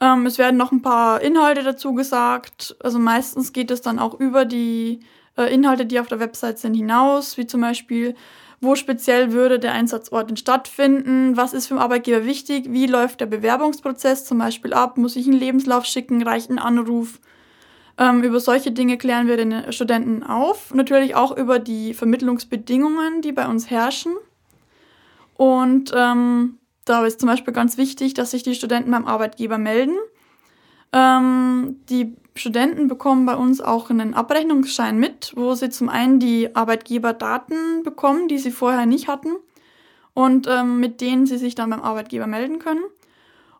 [0.00, 2.74] Ähm, es werden noch ein paar Inhalte dazu gesagt.
[2.82, 5.00] Also meistens geht es dann auch über die
[5.36, 8.16] äh, Inhalte, die auf der Website sind, hinaus, wie zum Beispiel,
[8.62, 13.20] wo speziell würde der Einsatzort denn stattfinden, was ist für den Arbeitgeber wichtig, wie läuft
[13.20, 17.18] der Bewerbungsprozess zum Beispiel ab, muss ich einen Lebenslauf schicken, reicht ein Anruf,
[17.98, 20.72] ähm, über solche Dinge klären wir den Studenten auf.
[20.74, 24.14] Natürlich auch über die Vermittlungsbedingungen, die bei uns herrschen.
[25.36, 29.96] Und ähm, da ist zum Beispiel ganz wichtig, dass sich die Studenten beim Arbeitgeber melden.
[30.92, 36.54] Ähm, die Studenten bekommen bei uns auch einen Abrechnungsschein mit, wo sie zum einen die
[36.54, 39.30] Arbeitgeberdaten bekommen, die sie vorher nicht hatten
[40.14, 42.84] und ähm, mit denen sie sich dann beim Arbeitgeber melden können.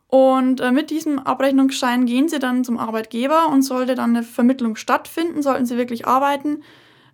[0.07, 4.75] Und äh, mit diesem Abrechnungsschein gehen sie dann zum Arbeitgeber und sollte dann eine Vermittlung
[4.75, 6.61] stattfinden, sollten sie wirklich arbeiten,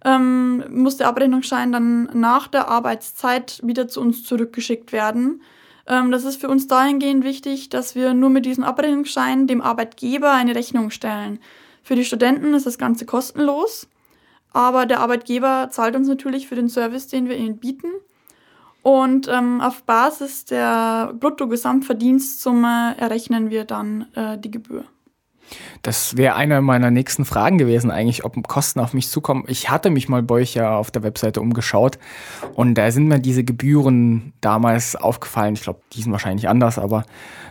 [0.04, 5.42] ähm, muss der Abrechnungsschein dann nach der Arbeitszeit wieder zu uns zurückgeschickt werden.
[5.90, 10.32] Ähm, das ist für uns dahingehend wichtig, dass wir nur mit diesem Abrechnungsschein dem Arbeitgeber
[10.32, 11.40] eine Rechnung stellen.
[11.84, 13.88] Für die Studenten ist das Ganze kostenlos,
[14.54, 17.88] aber der Arbeitgeber zahlt uns natürlich für den Service, den wir ihnen bieten.
[18.82, 24.86] Und ähm, auf Basis der Bruttogesamtverdienstsumme errechnen wir dann äh, die Gebühr.
[25.82, 29.46] Das wäre eine meiner nächsten Fragen gewesen, eigentlich, ob Kosten auf mich zukommen.
[29.48, 31.98] Ich hatte mich mal bei euch ja auf der Webseite umgeschaut
[32.54, 35.54] und da sind mir diese Gebühren damals aufgefallen.
[35.54, 37.06] Ich glaube, die sind wahrscheinlich anders, aber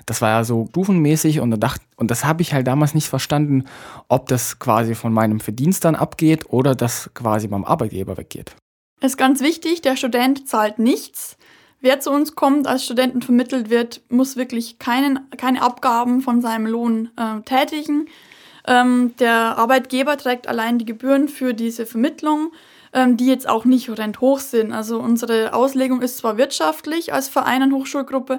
[0.06, 3.64] das war ja so stufenmäßig und, dacht, und das habe ich halt damals nicht verstanden,
[4.08, 8.54] ob das quasi von meinem Verdienst dann abgeht oder das quasi beim Arbeitgeber weggeht.
[9.00, 11.37] Ist ganz wichtig, der Student zahlt nichts.
[11.80, 16.66] Wer zu uns kommt, als Studenten vermittelt wird, muss wirklich keinen, keine Abgaben von seinem
[16.66, 18.08] Lohn äh, tätigen.
[18.66, 22.52] Ähm, der Arbeitgeber trägt allein die Gebühren für diese Vermittlung,
[22.92, 24.72] ähm, die jetzt auch nicht horrend hoch sind.
[24.72, 28.38] Also unsere Auslegung ist zwar wirtschaftlich als Verein und Hochschulgruppe,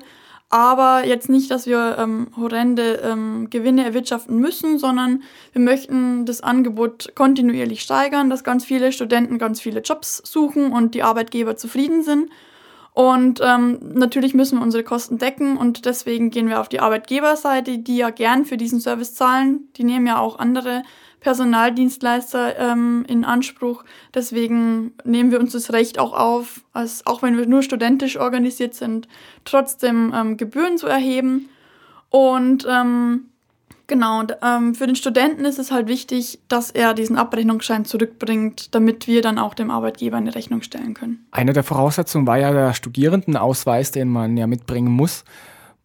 [0.49, 5.23] aber jetzt nicht, dass wir ähm, horrende ähm, Gewinne erwirtschaften müssen, sondern
[5.53, 10.93] wir möchten das Angebot kontinuierlich steigern, dass ganz viele Studenten ganz viele Jobs suchen und
[10.93, 12.29] die Arbeitgeber zufrieden sind.
[12.93, 17.77] Und ähm, natürlich müssen wir unsere Kosten decken und deswegen gehen wir auf die Arbeitgeberseite,
[17.77, 19.69] die ja gern für diesen Service zahlen.
[19.77, 20.83] Die nehmen ja auch andere
[21.19, 23.83] Personaldienstleister ähm, in Anspruch.
[24.13, 28.73] Deswegen nehmen wir uns das Recht auch auf, als, auch wenn wir nur studentisch organisiert
[28.73, 29.07] sind,
[29.45, 31.49] trotzdem ähm, Gebühren zu erheben.
[32.09, 33.29] Und ähm,
[33.89, 39.07] genau, ähm, für den Studenten ist es halt wichtig, dass er diesen Abrechnungsschein zurückbringt, damit
[39.07, 41.27] wir dann auch dem Arbeitgeber eine Rechnung stellen können.
[41.31, 45.25] Eine der Voraussetzungen war ja der Studierendenausweis, den man ja mitbringen muss.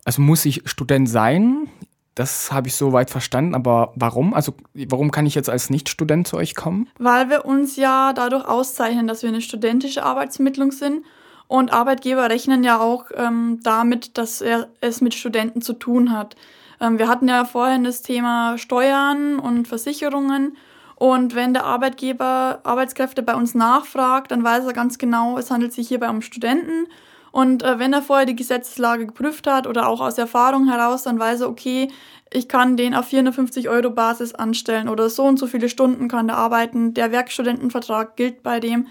[0.05, 1.69] Also muss ich Student sein?
[2.15, 4.35] Das habe ich soweit verstanden, aber warum?
[4.35, 6.89] Also warum kann ich jetzt als Nichtstudent zu euch kommen?
[6.99, 11.05] Weil wir uns ja dadurch auszeichnen, dass wir eine studentische Arbeitsvermittlung sind
[11.49, 16.37] und Arbeitgeber rechnen ja auch ähm, damit, dass er es mit Studenten zu tun hat.
[16.85, 20.57] Ähm, wir hatten ja vorhin das Thema Steuern und Versicherungen
[20.97, 25.73] und wenn der Arbeitgeber Arbeitskräfte bei uns nachfragt, dann weiß er ganz genau, es handelt
[25.73, 26.87] sich hierbei um Studenten
[27.33, 31.19] und äh, wenn er vorher die Gesetzeslage geprüft hat oder auch aus Erfahrung heraus, dann
[31.19, 31.89] weiß er, okay,
[32.33, 36.27] ich kann den auf 450 Euro Basis anstellen oder so und so viele Stunden kann
[36.27, 36.95] der arbeiten.
[36.95, 38.89] Der Werkstudentenvertrag gilt bei dem.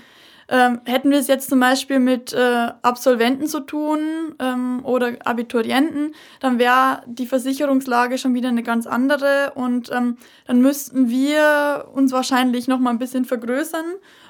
[0.53, 6.13] Ähm, hätten wir es jetzt zum Beispiel mit äh, Absolventen zu tun ähm, oder Abiturienten,
[6.41, 12.11] dann wäre die Versicherungslage schon wieder eine ganz andere und ähm, dann müssten wir uns
[12.11, 13.85] wahrscheinlich noch mal ein bisschen vergrößern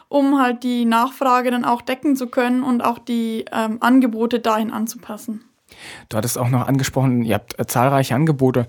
[0.07, 4.69] um halt die Nachfrage dann auch decken zu können und auch die ähm, Angebote dahin
[4.69, 5.43] anzupassen.
[6.09, 8.67] Du hattest auch noch angesprochen, ihr habt äh, zahlreiche Angebote.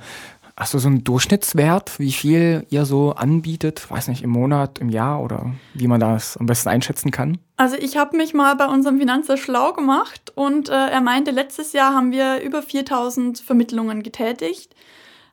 [0.57, 3.91] Hast du so einen Durchschnittswert, wie viel ihr so anbietet?
[3.91, 7.39] Weiß nicht, im Monat, im Jahr oder wie man das am besten einschätzen kann?
[7.57, 11.73] Also ich habe mich mal bei unserem Finanzer schlau gemacht und äh, er meinte, letztes
[11.73, 14.77] Jahr haben wir über 4000 Vermittlungen getätigt.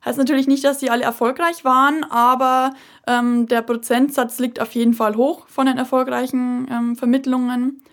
[0.04, 2.74] Heißt natürlich nicht, dass die alle erfolgreich waren, aber
[3.06, 7.84] ähm, der Prozentsatz liegt auf jeden Fall hoch von den erfolgreichen ähm, Vermittlungen.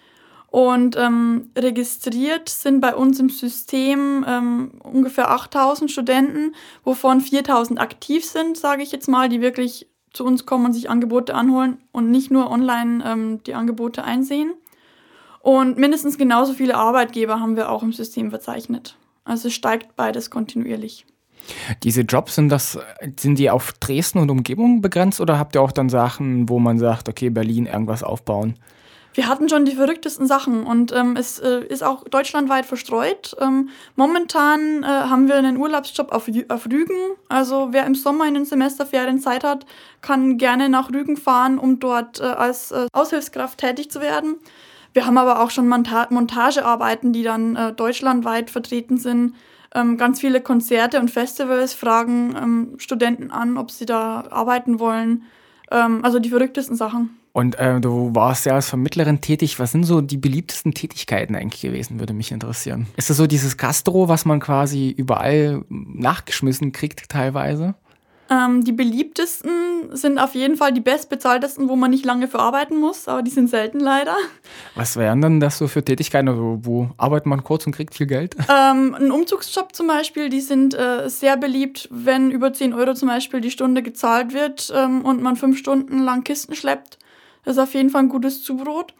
[0.51, 8.25] Und ähm, registriert sind bei uns im System ähm, ungefähr 8000 Studenten, wovon 4000 aktiv
[8.25, 12.11] sind, sage ich jetzt mal, die wirklich zu uns kommen und sich Angebote anholen und
[12.11, 14.55] nicht nur online ähm, die Angebote einsehen.
[15.41, 18.97] Und mindestens genauso viele Arbeitgeber haben wir auch im System verzeichnet.
[19.25, 21.05] Also steigt beides kontinuierlich.
[21.83, 22.79] Diese Jobs, sind das,
[23.19, 26.79] sind die auf Dresden und Umgebung begrenzt oder habt ihr auch dann Sachen, wo man
[26.79, 28.55] sagt, okay, Berlin irgendwas aufbauen?
[29.19, 33.35] Wir hatten schon die verrücktesten Sachen und ähm, es äh, ist auch deutschlandweit verstreut.
[33.41, 37.17] Ähm, momentan äh, haben wir einen Urlaubsjob auf, auf Rügen.
[37.29, 39.67] Also wer im Sommer in den Semesterferien Zeit hat,
[40.03, 44.37] kann gerne nach Rügen fahren, um dort äh, als äh, Aushilfskraft tätig zu werden.
[44.93, 49.35] Wir haben aber auch schon Monta Montagearbeiten, die dann äh, deutschlandweit vertreten sind.
[49.75, 55.25] Ähm, ganz viele Konzerte und Festivals fragen ähm, Studenten an, ob sie da arbeiten wollen.
[55.73, 57.19] Ähm, also die verrücktesten Sachen.
[57.39, 59.61] Und äh, du warst ja als Vermittlerin tätig.
[59.61, 62.89] Was sind so die beliebtesten Tätigkeiten eigentlich gewesen, würde mich interessieren.
[62.97, 67.77] Ist das so dieses Gastro, was man quasi überall nachgeschmissen kriegt teilweise?
[68.29, 69.53] Ähm, die beliebtesten
[69.93, 73.31] sind auf jeden Fall die bestbezahltesten, wo man nicht lange für arbeiten muss, aber die
[73.31, 74.17] sind selten leider.
[74.75, 76.29] Was wären denn das so für Tätigkeiten?
[76.29, 78.35] Also, wo arbeitet man kurz und kriegt viel Geld?
[78.51, 83.07] Ähm, ein Umzugsjob zum Beispiel, die sind äh, sehr beliebt, wenn über 10 Euro zum
[83.07, 86.99] Beispiel die Stunde gezahlt wird ähm, und man fünf Stunden lang Kisten schleppt.
[87.45, 88.95] Das ist auf jeden Fall ein gutes Zubrot.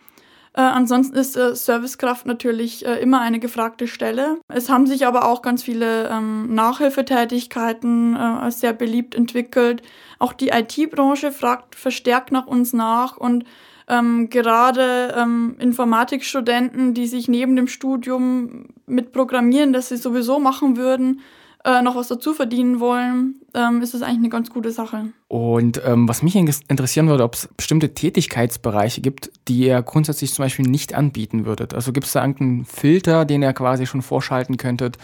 [0.55, 4.39] Äh, ansonsten ist äh, Servicekraft natürlich äh, immer eine gefragte Stelle.
[4.49, 9.83] Es haben sich aber auch ganz viele ähm, Nachhilfetätigkeiten äh, sehr beliebt entwickelt.
[10.19, 13.45] Auch die IT-Branche fragt verstärkt nach uns nach und
[13.89, 20.77] ähm, gerade ähm, Informatikstudenten, die sich neben dem Studium mit Programmieren, das sie sowieso machen
[20.77, 21.21] würden,
[21.65, 25.13] äh, noch was dazu verdienen wollen, ähm, ist das eigentlich eine ganz gute Sache.
[25.27, 30.45] Und ähm, was mich interessieren würde, ob es bestimmte Tätigkeitsbereiche gibt, die ihr grundsätzlich zum
[30.45, 31.75] Beispiel nicht anbieten würdet.
[31.75, 34.99] Also gibt es da irgendeinen Filter, den ihr quasi schon vorschalten könntet,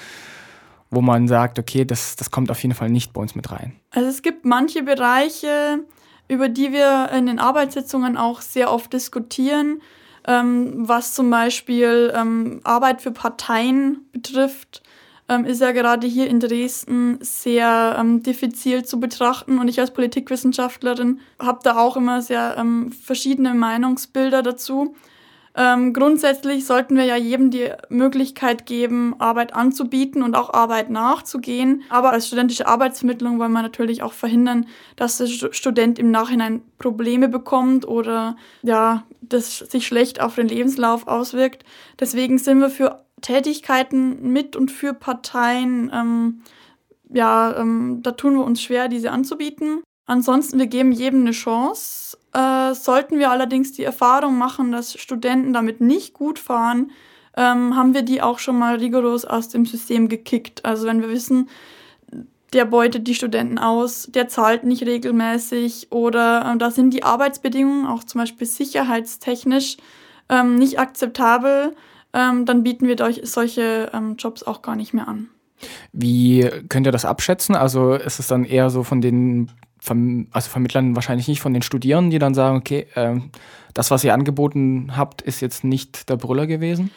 [0.90, 3.74] wo man sagt, okay, das, das kommt auf jeden Fall nicht bei uns mit rein?
[3.90, 5.80] Also es gibt manche Bereiche,
[6.28, 9.82] über die wir in den Arbeitssitzungen auch sehr oft diskutieren,
[10.26, 14.82] ähm, was zum Beispiel ähm, Arbeit für Parteien betrifft
[15.28, 19.58] ähm, ist ja gerade hier in Dresden sehr ähm, diffizil zu betrachten.
[19.58, 24.94] Und ich als Politikwissenschaftlerin habe da auch immer sehr ähm, verschiedene Meinungsbilder dazu.
[25.56, 31.84] Ähm, grundsätzlich sollten wir ja jedem die Möglichkeit geben, Arbeit anzubieten und auch Arbeit nachzugehen.
[31.90, 37.28] Aber als studentische Arbeitsvermittlung wollen wir natürlich auch verhindern, dass der Student im Nachhinein Probleme
[37.28, 41.64] bekommt oder ja, das sich schlecht auf den Lebenslauf auswirkt.
[42.00, 46.42] Deswegen sind wir für Tätigkeiten mit und für Parteien, ähm,
[47.10, 49.82] ja, ähm, da tun wir uns schwer, diese anzubieten.
[50.06, 52.18] Ansonsten, wir geben jedem eine Chance.
[52.32, 56.90] Äh, sollten wir allerdings die Erfahrung machen, dass Studenten damit nicht gut fahren,
[57.36, 60.64] ähm, haben wir die auch schon mal rigoros aus dem System gekickt.
[60.64, 61.48] Also wenn wir wissen,
[62.52, 67.86] der beutet die Studenten aus, der zahlt nicht regelmäßig oder äh, da sind die Arbeitsbedingungen,
[67.86, 69.76] auch zum Beispiel sicherheitstechnisch,
[70.28, 71.74] ähm, nicht akzeptabel,
[72.12, 75.28] ähm, dann bieten wir solche ähm, Jobs auch gar nicht mehr an.
[75.92, 77.56] Wie könnt ihr das abschätzen?
[77.56, 79.50] Also ist es dann eher so von den
[79.84, 83.20] Verm also Vermittlern wahrscheinlich nicht von den Studierenden, die dann sagen, okay, äh,
[83.74, 86.90] das, was ihr angeboten habt, ist jetzt nicht der Brüller gewesen?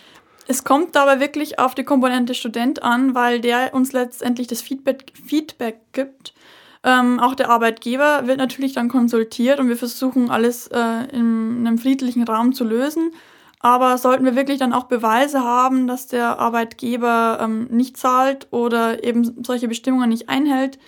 [0.48, 5.12] Es kommt dabei wirklich auf die Komponente Student an, weil der uns letztendlich das Feedback,
[5.26, 6.34] Feedback gibt.
[6.82, 11.78] Ähm, auch der Arbeitgeber wird natürlich dann konsultiert und wir versuchen alles äh, in einem
[11.78, 13.12] friedlichen Raum zu lösen.
[13.60, 19.04] Aber sollten wir wirklich dann auch Beweise haben, dass der Arbeitgeber ähm, nicht zahlt oder
[19.04, 20.80] eben solche Bestimmungen nicht einhält,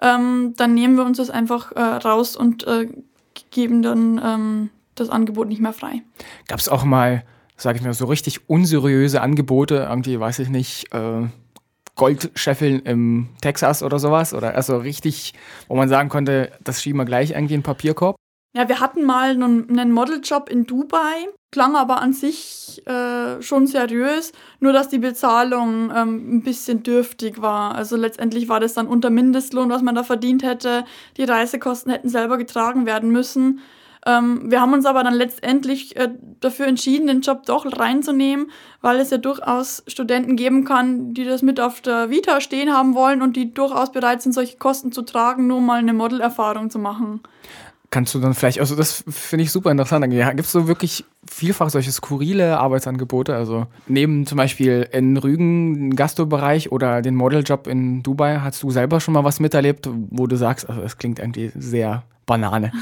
[0.00, 2.88] ähm, dann nehmen wir uns das einfach äh, raus und äh,
[3.50, 6.02] geben dann ähm, das Angebot nicht mehr frei.
[6.46, 7.24] Gab es auch mal,
[7.56, 11.26] sage ich mal, so richtig unseriöse Angebote, irgendwie, weiß ich nicht, äh,
[11.94, 14.32] Goldscheffeln im Texas oder sowas?
[14.32, 15.34] Oder also richtig,
[15.66, 18.16] wo man sagen konnte, das schieben wir gleich irgendwie in den Papierkorb?
[18.56, 24.32] Ja, wir hatten mal einen Modeljob in Dubai, klang aber an sich äh, schon seriös,
[24.60, 27.74] nur dass die Bezahlung ähm, ein bisschen dürftig war.
[27.74, 30.84] Also letztendlich war das dann unter Mindestlohn, was man da verdient hätte.
[31.16, 33.60] Die Reisekosten hätten selber getragen werden müssen.
[34.06, 39.00] Ähm, wir haben uns aber dann letztendlich äh, dafür entschieden, den Job doch reinzunehmen, weil
[39.00, 43.22] es ja durchaus Studenten geben kann, die das mit auf der Vita stehen haben wollen
[43.22, 47.20] und die durchaus bereit sind, solche Kosten zu tragen, nur mal eine Modelerfahrung zu machen.
[47.90, 50.12] Kannst du dann vielleicht, also das finde ich super interessant.
[50.12, 53.34] Ja, Gibt es so wirklich vielfach solche skurrile Arbeitsangebote?
[53.34, 58.70] Also neben zum Beispiel in Rügen, den Gastobereich oder den Modeljob in Dubai, hast du
[58.70, 62.72] selber schon mal was miterlebt, wo du sagst, also es klingt irgendwie sehr Banane?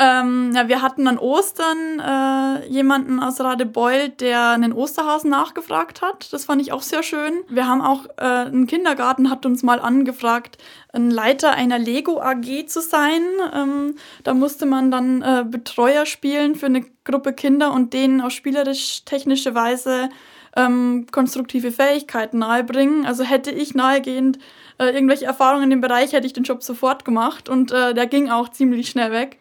[0.00, 6.32] Ähm, ja, wir hatten an Ostern äh, jemanden aus Radebeul, der einen Osterhasen nachgefragt hat.
[6.32, 7.40] Das fand ich auch sehr schön.
[7.48, 10.56] Wir haben auch, äh, ein Kindergarten hat uns mal angefragt,
[10.92, 13.22] ein Leiter einer Lego AG zu sein.
[13.52, 18.30] Ähm, da musste man dann äh, Betreuer spielen für eine Gruppe Kinder und denen auf
[18.30, 20.10] spielerisch-technische Weise
[20.54, 23.04] ähm, konstruktive Fähigkeiten nahebringen.
[23.04, 24.38] Also hätte ich nahegehend
[24.78, 28.06] äh, irgendwelche Erfahrungen in dem Bereich, hätte ich den Job sofort gemacht und äh, der
[28.06, 29.38] ging auch ziemlich schnell weg.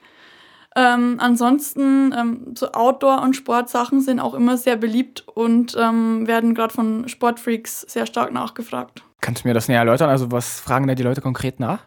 [0.80, 6.54] Ähm, ansonsten, ähm, so Outdoor- und Sportsachen sind auch immer sehr beliebt und ähm, werden
[6.54, 9.02] gerade von Sportfreaks sehr stark nachgefragt.
[9.20, 10.12] Kannst du mir das näher erläutern?
[10.12, 11.80] Also, was fragen da die Leute konkret nach?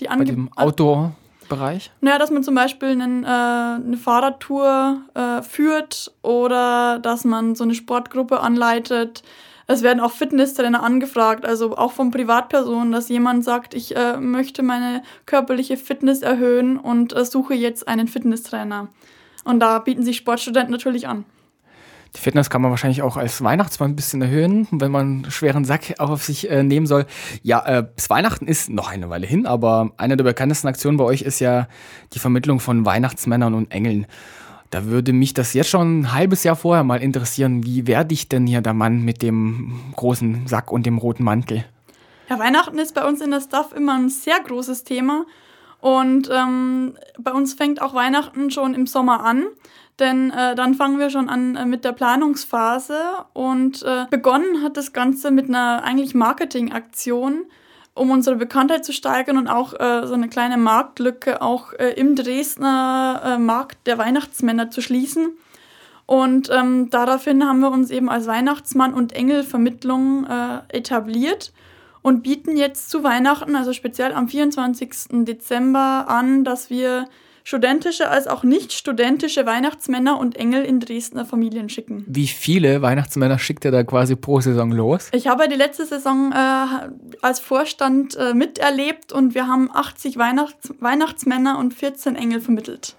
[0.00, 1.92] Die Bei dem Outdoor-Bereich?
[2.00, 7.62] Naja, dass man zum Beispiel einen, äh, eine Fahrradtour äh, führt oder dass man so
[7.62, 9.22] eine Sportgruppe anleitet,
[9.70, 14.62] es werden auch Fitnesstrainer angefragt, also auch von Privatpersonen, dass jemand sagt, ich äh, möchte
[14.62, 18.88] meine körperliche Fitness erhöhen und äh, suche jetzt einen Fitnesstrainer.
[19.44, 21.26] Und da bieten sich Sportstudenten natürlich an.
[22.16, 25.66] Die Fitness kann man wahrscheinlich auch als Weihnachtsmann ein bisschen erhöhen, wenn man einen schweren
[25.66, 27.04] Sack auf sich äh, nehmen soll.
[27.42, 31.20] Ja, äh, Weihnachten ist noch eine Weile hin, aber eine der bekanntesten Aktionen bei euch
[31.20, 31.68] ist ja
[32.14, 34.06] die Vermittlung von Weihnachtsmännern und Engeln.
[34.70, 37.64] Da würde mich das jetzt schon ein halbes Jahr vorher mal interessieren.
[37.64, 41.64] Wie werde ich denn hier der Mann mit dem großen Sack und dem roten Mantel?
[42.28, 45.24] Ja, Weihnachten ist bei uns in der Staff immer ein sehr großes Thema.
[45.80, 49.46] Und ähm, bei uns fängt auch Weihnachten schon im Sommer an.
[49.98, 52.98] Denn äh, dann fangen wir schon an äh, mit der Planungsphase.
[53.32, 57.46] Und äh, begonnen hat das Ganze mit einer eigentlich Marketingaktion
[57.98, 62.16] um unsere Bekanntheit zu steigern und auch äh, so eine kleine Marktlücke auch äh, im
[62.16, 65.30] Dresdner äh, Markt der Weihnachtsmänner zu schließen.
[66.06, 71.52] Und ähm, daraufhin haben wir uns eben als Weihnachtsmann und Engelvermittlung äh, etabliert
[72.00, 75.24] und bieten jetzt zu Weihnachten, also speziell am 24.
[75.26, 77.06] Dezember an, dass wir
[77.48, 82.04] studentische als auch nicht studentische Weihnachtsmänner und Engel in Dresdner Familien schicken.
[82.06, 85.08] Wie viele Weihnachtsmänner schickt ihr da quasi pro Saison los?
[85.12, 90.74] Ich habe die letzte Saison äh, als Vorstand äh, miterlebt und wir haben 80 Weihnachts
[90.80, 92.97] Weihnachtsmänner und 14 Engel vermittelt.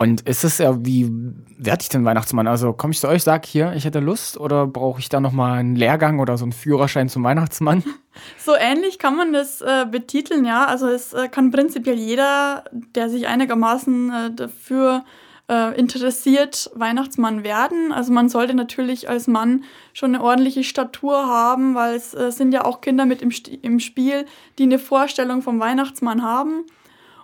[0.00, 1.10] Und ist es ja, wie
[1.58, 2.46] werde ich denn Weihnachtsmann?
[2.46, 5.58] Also komme ich zu euch, sage hier, ich hätte Lust oder brauche ich da nochmal
[5.58, 7.82] einen Lehrgang oder so einen Führerschein zum Weihnachtsmann?
[8.36, 10.64] So ähnlich kann man das äh, betiteln, ja.
[10.64, 15.04] Also es äh, kann prinzipiell jeder, der sich einigermaßen äh, dafür
[15.48, 17.92] äh, interessiert, Weihnachtsmann werden.
[17.92, 22.52] Also man sollte natürlich als Mann schon eine ordentliche Statur haben, weil es äh, sind
[22.52, 23.30] ja auch Kinder mit im,
[23.62, 24.26] im Spiel,
[24.58, 26.64] die eine Vorstellung vom Weihnachtsmann haben.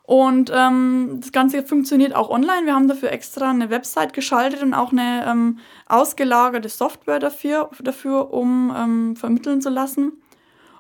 [0.07, 2.67] Und ähm, das Ganze funktioniert auch online.
[2.67, 8.33] Wir haben dafür extra eine Website geschaltet und auch eine ähm, ausgelagerte Software dafür, dafür
[8.33, 10.13] um ähm, vermitteln zu lassen.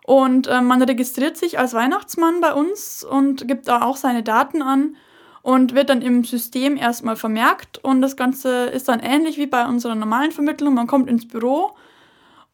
[0.04, 4.60] Und ähm, man registriert sich als Weihnachtsmann bei uns und gibt da auch seine Daten
[4.60, 4.96] an
[5.40, 7.78] und wird dann im System erstmal vermerkt.
[7.82, 10.74] Und das Ganze ist dann ähnlich wie bei unserer normalen Vermittlung.
[10.74, 11.74] Man kommt ins Büro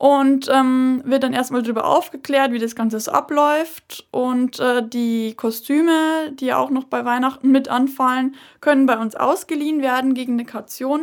[0.01, 4.07] und ähm, wird dann erstmal darüber aufgeklärt, wie das Ganze so abläuft.
[4.11, 9.83] Und äh, die Kostüme, die auch noch bei Weihnachten mit anfallen, können bei uns ausgeliehen
[9.83, 11.03] werden gegen eine Kaution.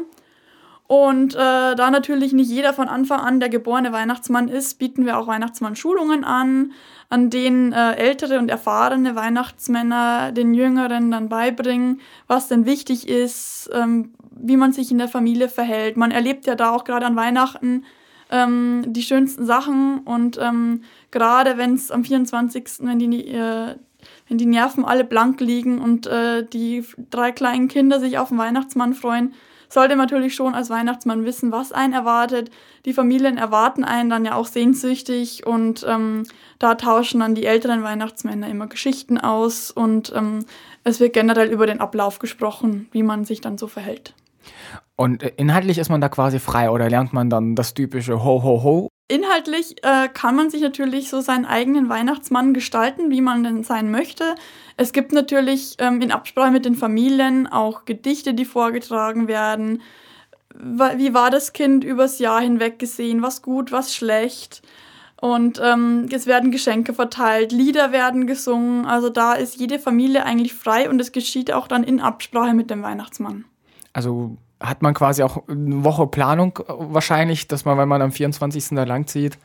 [0.88, 1.38] Und äh,
[1.76, 6.24] da natürlich nicht jeder von Anfang an der geborene Weihnachtsmann ist, bieten wir auch Weihnachtsmann-Schulungen
[6.24, 6.72] an,
[7.08, 13.70] an denen äh, ältere und erfahrene Weihnachtsmänner den Jüngeren dann beibringen, was denn wichtig ist,
[13.74, 15.98] ähm, wie man sich in der Familie verhält.
[15.98, 17.84] Man erlebt ja da auch gerade an Weihnachten
[18.32, 23.76] ähm, die schönsten Sachen und ähm, gerade wenn es am 24., wenn die, äh,
[24.28, 28.38] wenn die Nerven alle blank liegen und äh, die drei kleinen Kinder sich auf den
[28.38, 29.34] Weihnachtsmann freuen,
[29.70, 32.50] sollte man natürlich schon als Weihnachtsmann wissen, was einen erwartet.
[32.86, 36.24] Die Familien erwarten einen dann ja auch sehnsüchtig und ähm,
[36.60, 40.46] da tauschen dann die älteren Weihnachtsmänner immer Geschichten aus und ähm,
[40.84, 44.14] es wird generell über den Ablauf gesprochen, wie man sich dann so verhält.
[44.96, 48.44] Und äh, inhaltlich ist man da quasi frei oder lernt man dann das typische Ho,
[48.44, 48.90] Ho, Ho?
[49.10, 53.90] Inhaltlich äh, kann man sich natürlich so seinen eigenen Weihnachtsmann gestalten, wie man denn sein
[53.90, 54.36] möchte.
[54.76, 59.82] Es gibt natürlich ähm, in Absprache mit den Familien auch Gedichte, die vorgetragen werden.
[60.54, 63.22] Wie war das Kind übers Jahr hinweg gesehen?
[63.22, 64.64] Was gut, was schlecht?
[65.20, 68.86] Und ähm, es werden Geschenke verteilt, Lieder werden gesungen.
[68.86, 72.70] Also da ist jede Familie eigentlich frei und es geschieht auch dann in Absprache mit
[72.70, 73.46] dem Weihnachtsmann.
[73.94, 78.70] Also hat man quasi auch eine Woche Planung wahrscheinlich, dass man, wenn man am 24.
[78.72, 79.38] da lang zieht,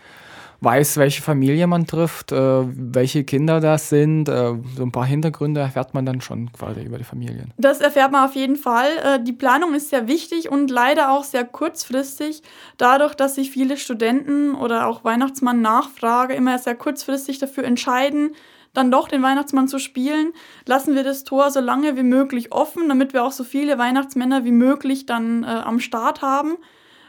[0.62, 4.28] weiß, welche Familie man trifft, äh, welche Kinder das sind.
[4.28, 7.52] Äh, so ein paar Hintergründe erfährt man dann schon quasi über die Familien.
[7.58, 8.90] Das erfährt man auf jeden Fall.
[9.02, 12.42] Äh, die Planung ist sehr wichtig und leider auch sehr kurzfristig.
[12.78, 18.30] Dadurch, dass sich viele Studenten oder auch Weihnachtsmann-Nachfrage immer sehr kurzfristig dafür entscheiden,
[18.74, 20.32] dann doch den Weihnachtsmann zu spielen,
[20.66, 24.44] lassen wir das Tor so lange wie möglich offen, damit wir auch so viele Weihnachtsmänner
[24.44, 26.56] wie möglich dann äh, am Start haben.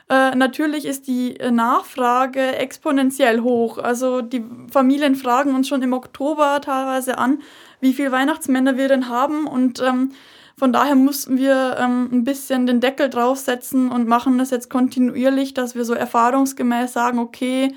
[0.09, 3.77] Äh, natürlich ist die äh, Nachfrage exponentiell hoch.
[3.77, 7.41] Also die Familien fragen uns schon im Oktober teilweise an,
[7.79, 9.47] wie viele Weihnachtsmänner wir denn haben.
[9.47, 10.11] Und ähm,
[10.57, 15.53] von daher mussten wir ähm, ein bisschen den Deckel draufsetzen und machen das jetzt kontinuierlich,
[15.53, 17.73] dass wir so erfahrungsgemäß sagen, okay,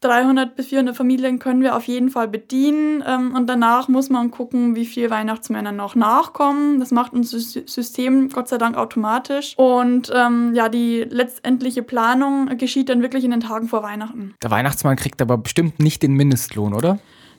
[0.00, 3.02] 300 bis 400 Familien können wir auf jeden Fall bedienen.
[3.06, 6.80] Ähm, und danach muss man gucken, wie viele Weihnachtsmänner noch nachkommen.
[6.80, 9.54] Das macht unser System Gott sei Dank automatisch.
[9.56, 14.34] Und ähm, ja, die letztendliche Planung geschieht dann wirklich in den Tagen vor Weihnachten.
[14.42, 16.98] Der Weihnachtsmann kriegt aber bestimmt nicht den Mindestlohn, oder?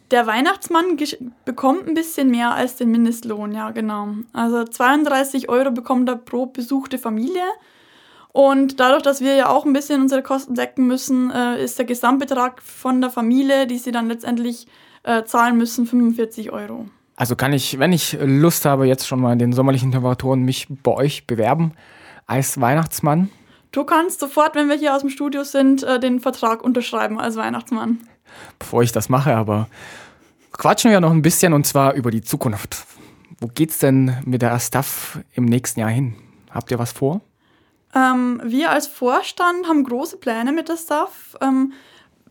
[0.10, 0.98] Der Weihnachtsmann
[1.44, 4.16] bekommt ein bisschen mehr als den Mindestlohn, ja, genau.
[4.32, 7.44] Also 32 Euro bekommt er pro besuchte Familie.
[8.34, 11.86] Und dadurch, dass wir ja auch ein bisschen unsere Kosten decken müssen, äh, ist der
[11.86, 14.68] Gesamtbetrag von der Familie, die sie dann letztendlich
[15.04, 16.86] äh, zahlen müssen, 45 Euro.
[17.16, 20.68] Also kann ich, wenn ich Lust habe, jetzt schon mal in den sommerlichen Temperaturen mich
[20.70, 21.72] bei euch bewerben
[22.28, 23.30] als Weihnachtsmann?
[23.72, 27.36] Du kannst sofort, wenn wir hier aus dem Studio sind, äh, den Vertrag unterschreiben als
[27.36, 28.00] Weihnachtsmann.
[28.60, 29.68] Bevor ich das mache, aber
[30.52, 32.86] quatschen wir noch ein bisschen und zwar über die Zukunft.
[33.40, 36.16] Wo geht's denn mit der Staff im nächsten Jahr hin?
[36.52, 37.22] Habt ihr was vor?
[37.96, 41.38] Ähm, wir als Vorstand haben große Pläne mit der Staff.
[41.42, 41.74] Ähm,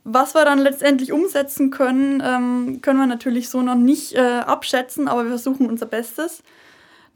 [0.04, 5.08] was wir dann letztendlich umsetzen können, ähm, können wir natürlich so noch nicht äh, abschätzen,
[5.08, 6.42] aber wir versuchen unser Bestes.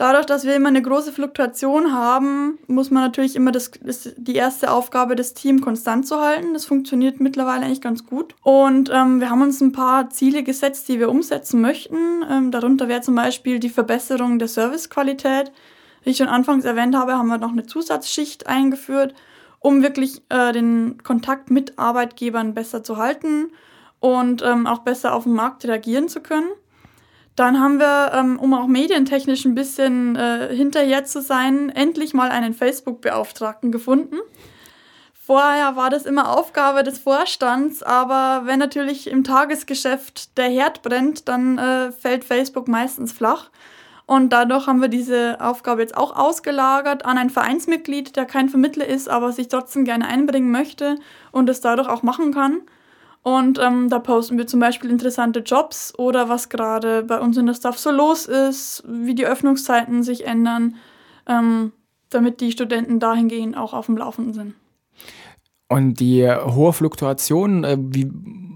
[0.01, 4.35] Dadurch, dass wir immer eine große Fluktuation haben, muss man natürlich immer das, das die
[4.35, 6.55] erste Aufgabe, das Team konstant zu halten.
[6.55, 8.35] Das funktioniert mittlerweile eigentlich ganz gut.
[8.43, 12.25] Und ähm, wir haben uns ein paar Ziele gesetzt, die wir umsetzen möchten.
[12.31, 15.53] Ähm, darunter wäre zum Beispiel die Verbesserung der Servicequalität.
[16.03, 19.15] Wie ich schon anfangs erwähnt habe, haben wir noch eine Zusatzschicht eingeführt,
[19.59, 23.53] um wirklich äh, den Kontakt mit Arbeitgebern besser zu halten
[24.01, 26.49] und ähm, auch besser auf den Markt reagieren zu können.
[27.37, 32.31] Dann haben wir, ähm, um auch medientechnisch ein bisschen äh, hinterher zu sein, endlich mal
[32.31, 34.17] einen Facebook-Beauftragten gefunden.
[35.31, 41.29] Vorher war das immer Aufgabe des Vorstands, aber wenn natürlich im Tagesgeschäft der Herd brennt,
[41.29, 43.51] dann äh, fällt Facebook meistens flach.
[44.11, 48.85] Und dadurch haben wir diese Aufgabe jetzt auch ausgelagert an ein Vereinsmitglied, der kein Vermittler
[48.85, 50.97] ist, aber sich trotzdem gerne einbringen möchte
[51.31, 52.63] und es dadurch auch machen kann.
[53.23, 57.47] Und ähm, da posten wir zum Beispiel interessante Jobs oder was gerade bei uns in
[57.47, 60.75] der Staff so los ist, wie die Öffnungszeiten sich ändern,
[61.29, 61.71] ähm,
[62.09, 64.55] damit die Studenten dahingehend auch auf dem Laufenden sind.
[65.71, 68.11] Und die hohe Fluktuation, äh, wie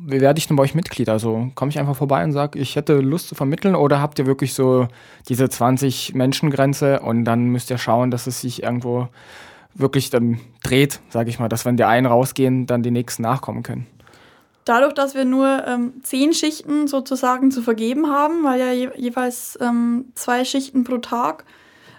[0.07, 1.09] wie werde ich denn bei euch Mitglied?
[1.09, 4.27] Also komme ich einfach vorbei und sage, ich hätte Lust zu vermitteln oder habt ihr
[4.27, 4.87] wirklich so
[5.31, 9.09] diese 20 Menschen Grenze und dann müsst ihr schauen, dass es sich irgendwo
[9.75, 13.63] wirklich dann dreht, sage ich mal, dass wenn die einen rausgehen, dann die nächsten nachkommen
[13.63, 13.87] können.
[14.67, 19.59] Dadurch, dass wir nur ähm, zehn Schichten sozusagen zu vergeben haben, weil ja je jeweils
[19.61, 21.45] ähm, zwei Schichten pro Tag,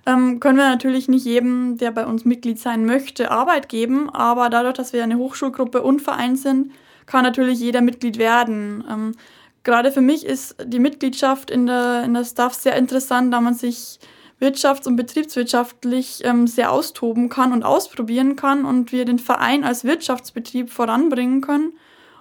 [0.05, 4.09] ähm, können wir natürlich nicht jedem, der bei uns Mitglied sein möchte, Arbeit geben.
[4.09, 6.71] Aber dadurch, dass wir eine Hochschulgruppe und Verein sind,
[7.05, 8.83] kann natürlich jeder Mitglied werden.
[8.89, 9.11] Ähm,
[9.63, 13.55] gerade für mich ist die Mitgliedschaft in der, in der Staff sehr interessant, da man
[13.55, 13.99] sich
[14.39, 19.85] wirtschafts- und betriebswirtschaftlich ähm, sehr austoben kann und ausprobieren kann und wir den Verein als
[19.85, 21.73] Wirtschaftsbetrieb voranbringen können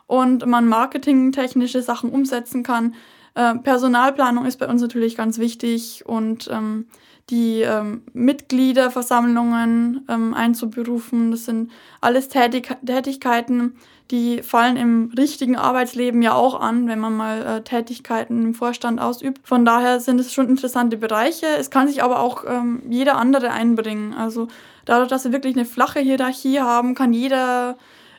[0.06, 2.94] und man marketingtechnische Sachen umsetzen kann.
[3.34, 6.86] Äh, Personalplanung ist bei uns natürlich ganz wichtig und ähm,
[7.30, 11.30] die ähm, Mitgliederversammlungen ähm, einzuberufen.
[11.30, 11.70] Das sind
[12.00, 13.76] alles Tätig Tätigkeiten,
[14.10, 19.00] die fallen im richtigen Arbeitsleben ja auch an, wenn man mal äh, Tätigkeiten im Vorstand
[19.00, 19.40] ausübt.
[19.48, 21.46] Von daher sind es schon interessante Bereiche.
[21.58, 24.12] Es kann sich aber auch ähm, jeder andere einbringen.
[24.12, 24.48] Also
[24.84, 27.78] dadurch, dass wir wirklich eine flache Hierarchie haben, kann jeder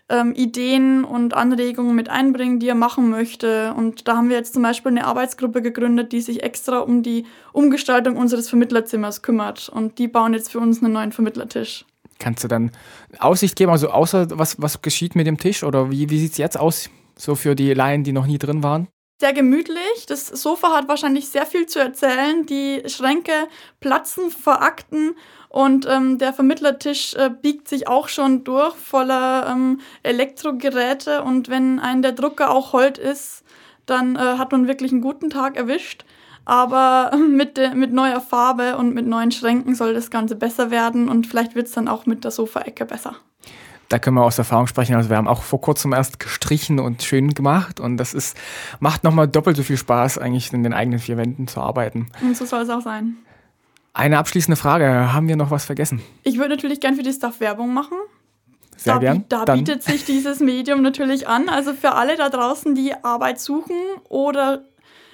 [0.10, 3.74] ähm, Ideen und Anregungen mit einbringen, die er machen möchte.
[3.74, 7.26] Und da haben wir jetzt zum Beispiel eine Arbeitsgruppe gegründet, die sich extra um die
[7.54, 9.70] Umgestaltung unseres Vermittlerzimmers kümmert.
[9.70, 11.86] Und die bauen jetzt für uns einen neuen Vermittlertisch.
[12.20, 12.72] Kannst du dann
[13.20, 16.38] Aussicht geben, also außer was, was geschieht mit dem Tisch oder wie, wie sieht es
[16.38, 18.88] jetzt aus, so für die Laien, die noch nie drin waren?
[19.20, 20.06] Sehr gemütlich.
[20.08, 22.46] Das Sofa hat wahrscheinlich sehr viel zu erzählen.
[22.46, 23.32] Die Schränke
[23.80, 25.16] platzen vor Akten
[25.56, 31.24] und ähm, der Vermittlertisch äh, biegt sich auch schon durch voller ähm, Elektrogeräte.
[31.24, 33.46] Und wenn ein der Drucker auch hold ist,
[33.86, 36.04] dann äh, hat man wirklich einen guten Tag erwischt.
[36.44, 41.08] Aber mit, de, mit neuer Farbe und mit neuen Schränken soll das Ganze besser werden
[41.08, 43.16] und vielleicht wird es dann auch mit der Sofaecke besser.
[43.88, 44.96] Da können wir aus Erfahrung sprechen.
[44.96, 48.36] Also wir haben auch vor kurzem erst gestrichen und schön gemacht und das ist,
[48.82, 52.08] macht nochmal doppelt so viel Spaß, eigentlich in den eigenen vier Wänden zu arbeiten.
[52.22, 53.16] Und so soll es auch sein.
[53.96, 55.14] Eine abschließende Frage.
[55.14, 56.02] Haben wir noch was vergessen?
[56.24, 57.98] Ich würde natürlich gern für die Staff Werbung machen.
[58.76, 59.24] Sehr da, gern.
[59.30, 61.48] Da Dann- bietet sich dieses Medium natürlich an.
[61.48, 63.78] Also für alle da draußen, die Arbeit suchen
[64.10, 64.66] oder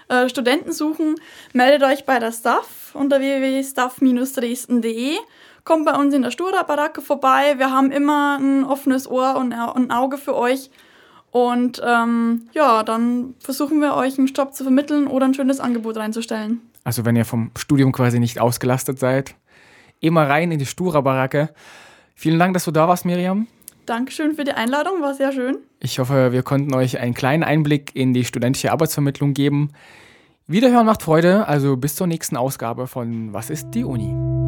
[0.09, 1.13] äh, Studenten suchen,
[1.53, 5.15] meldet euch bei der Staff unter www.staff-dresden.de.
[5.63, 7.59] Kommt bei uns in der Stura-Baracke vorbei.
[7.59, 10.71] Wir haben immer ein offenes Ohr und ein Auge für euch.
[11.29, 15.97] Und ähm, ja, dann versuchen wir euch einen Job zu vermitteln oder ein schönes Angebot
[15.97, 16.61] reinzustellen.
[16.84, 19.36] Also wenn ihr vom Studium quasi nicht ausgelastet seid,
[19.99, 21.49] immer rein in die Stura-Baracke.
[22.15, 23.47] Vielen Dank, dass du da warst, Miriam.
[23.86, 25.57] Dankeschön für die Einladung, war sehr schön.
[25.79, 29.71] Ich hoffe, wir konnten euch einen kleinen Einblick in die studentische Arbeitsvermittlung geben.
[30.47, 34.40] Wiederhören macht Freude, also bis zur nächsten Ausgabe von Was ist die Uni?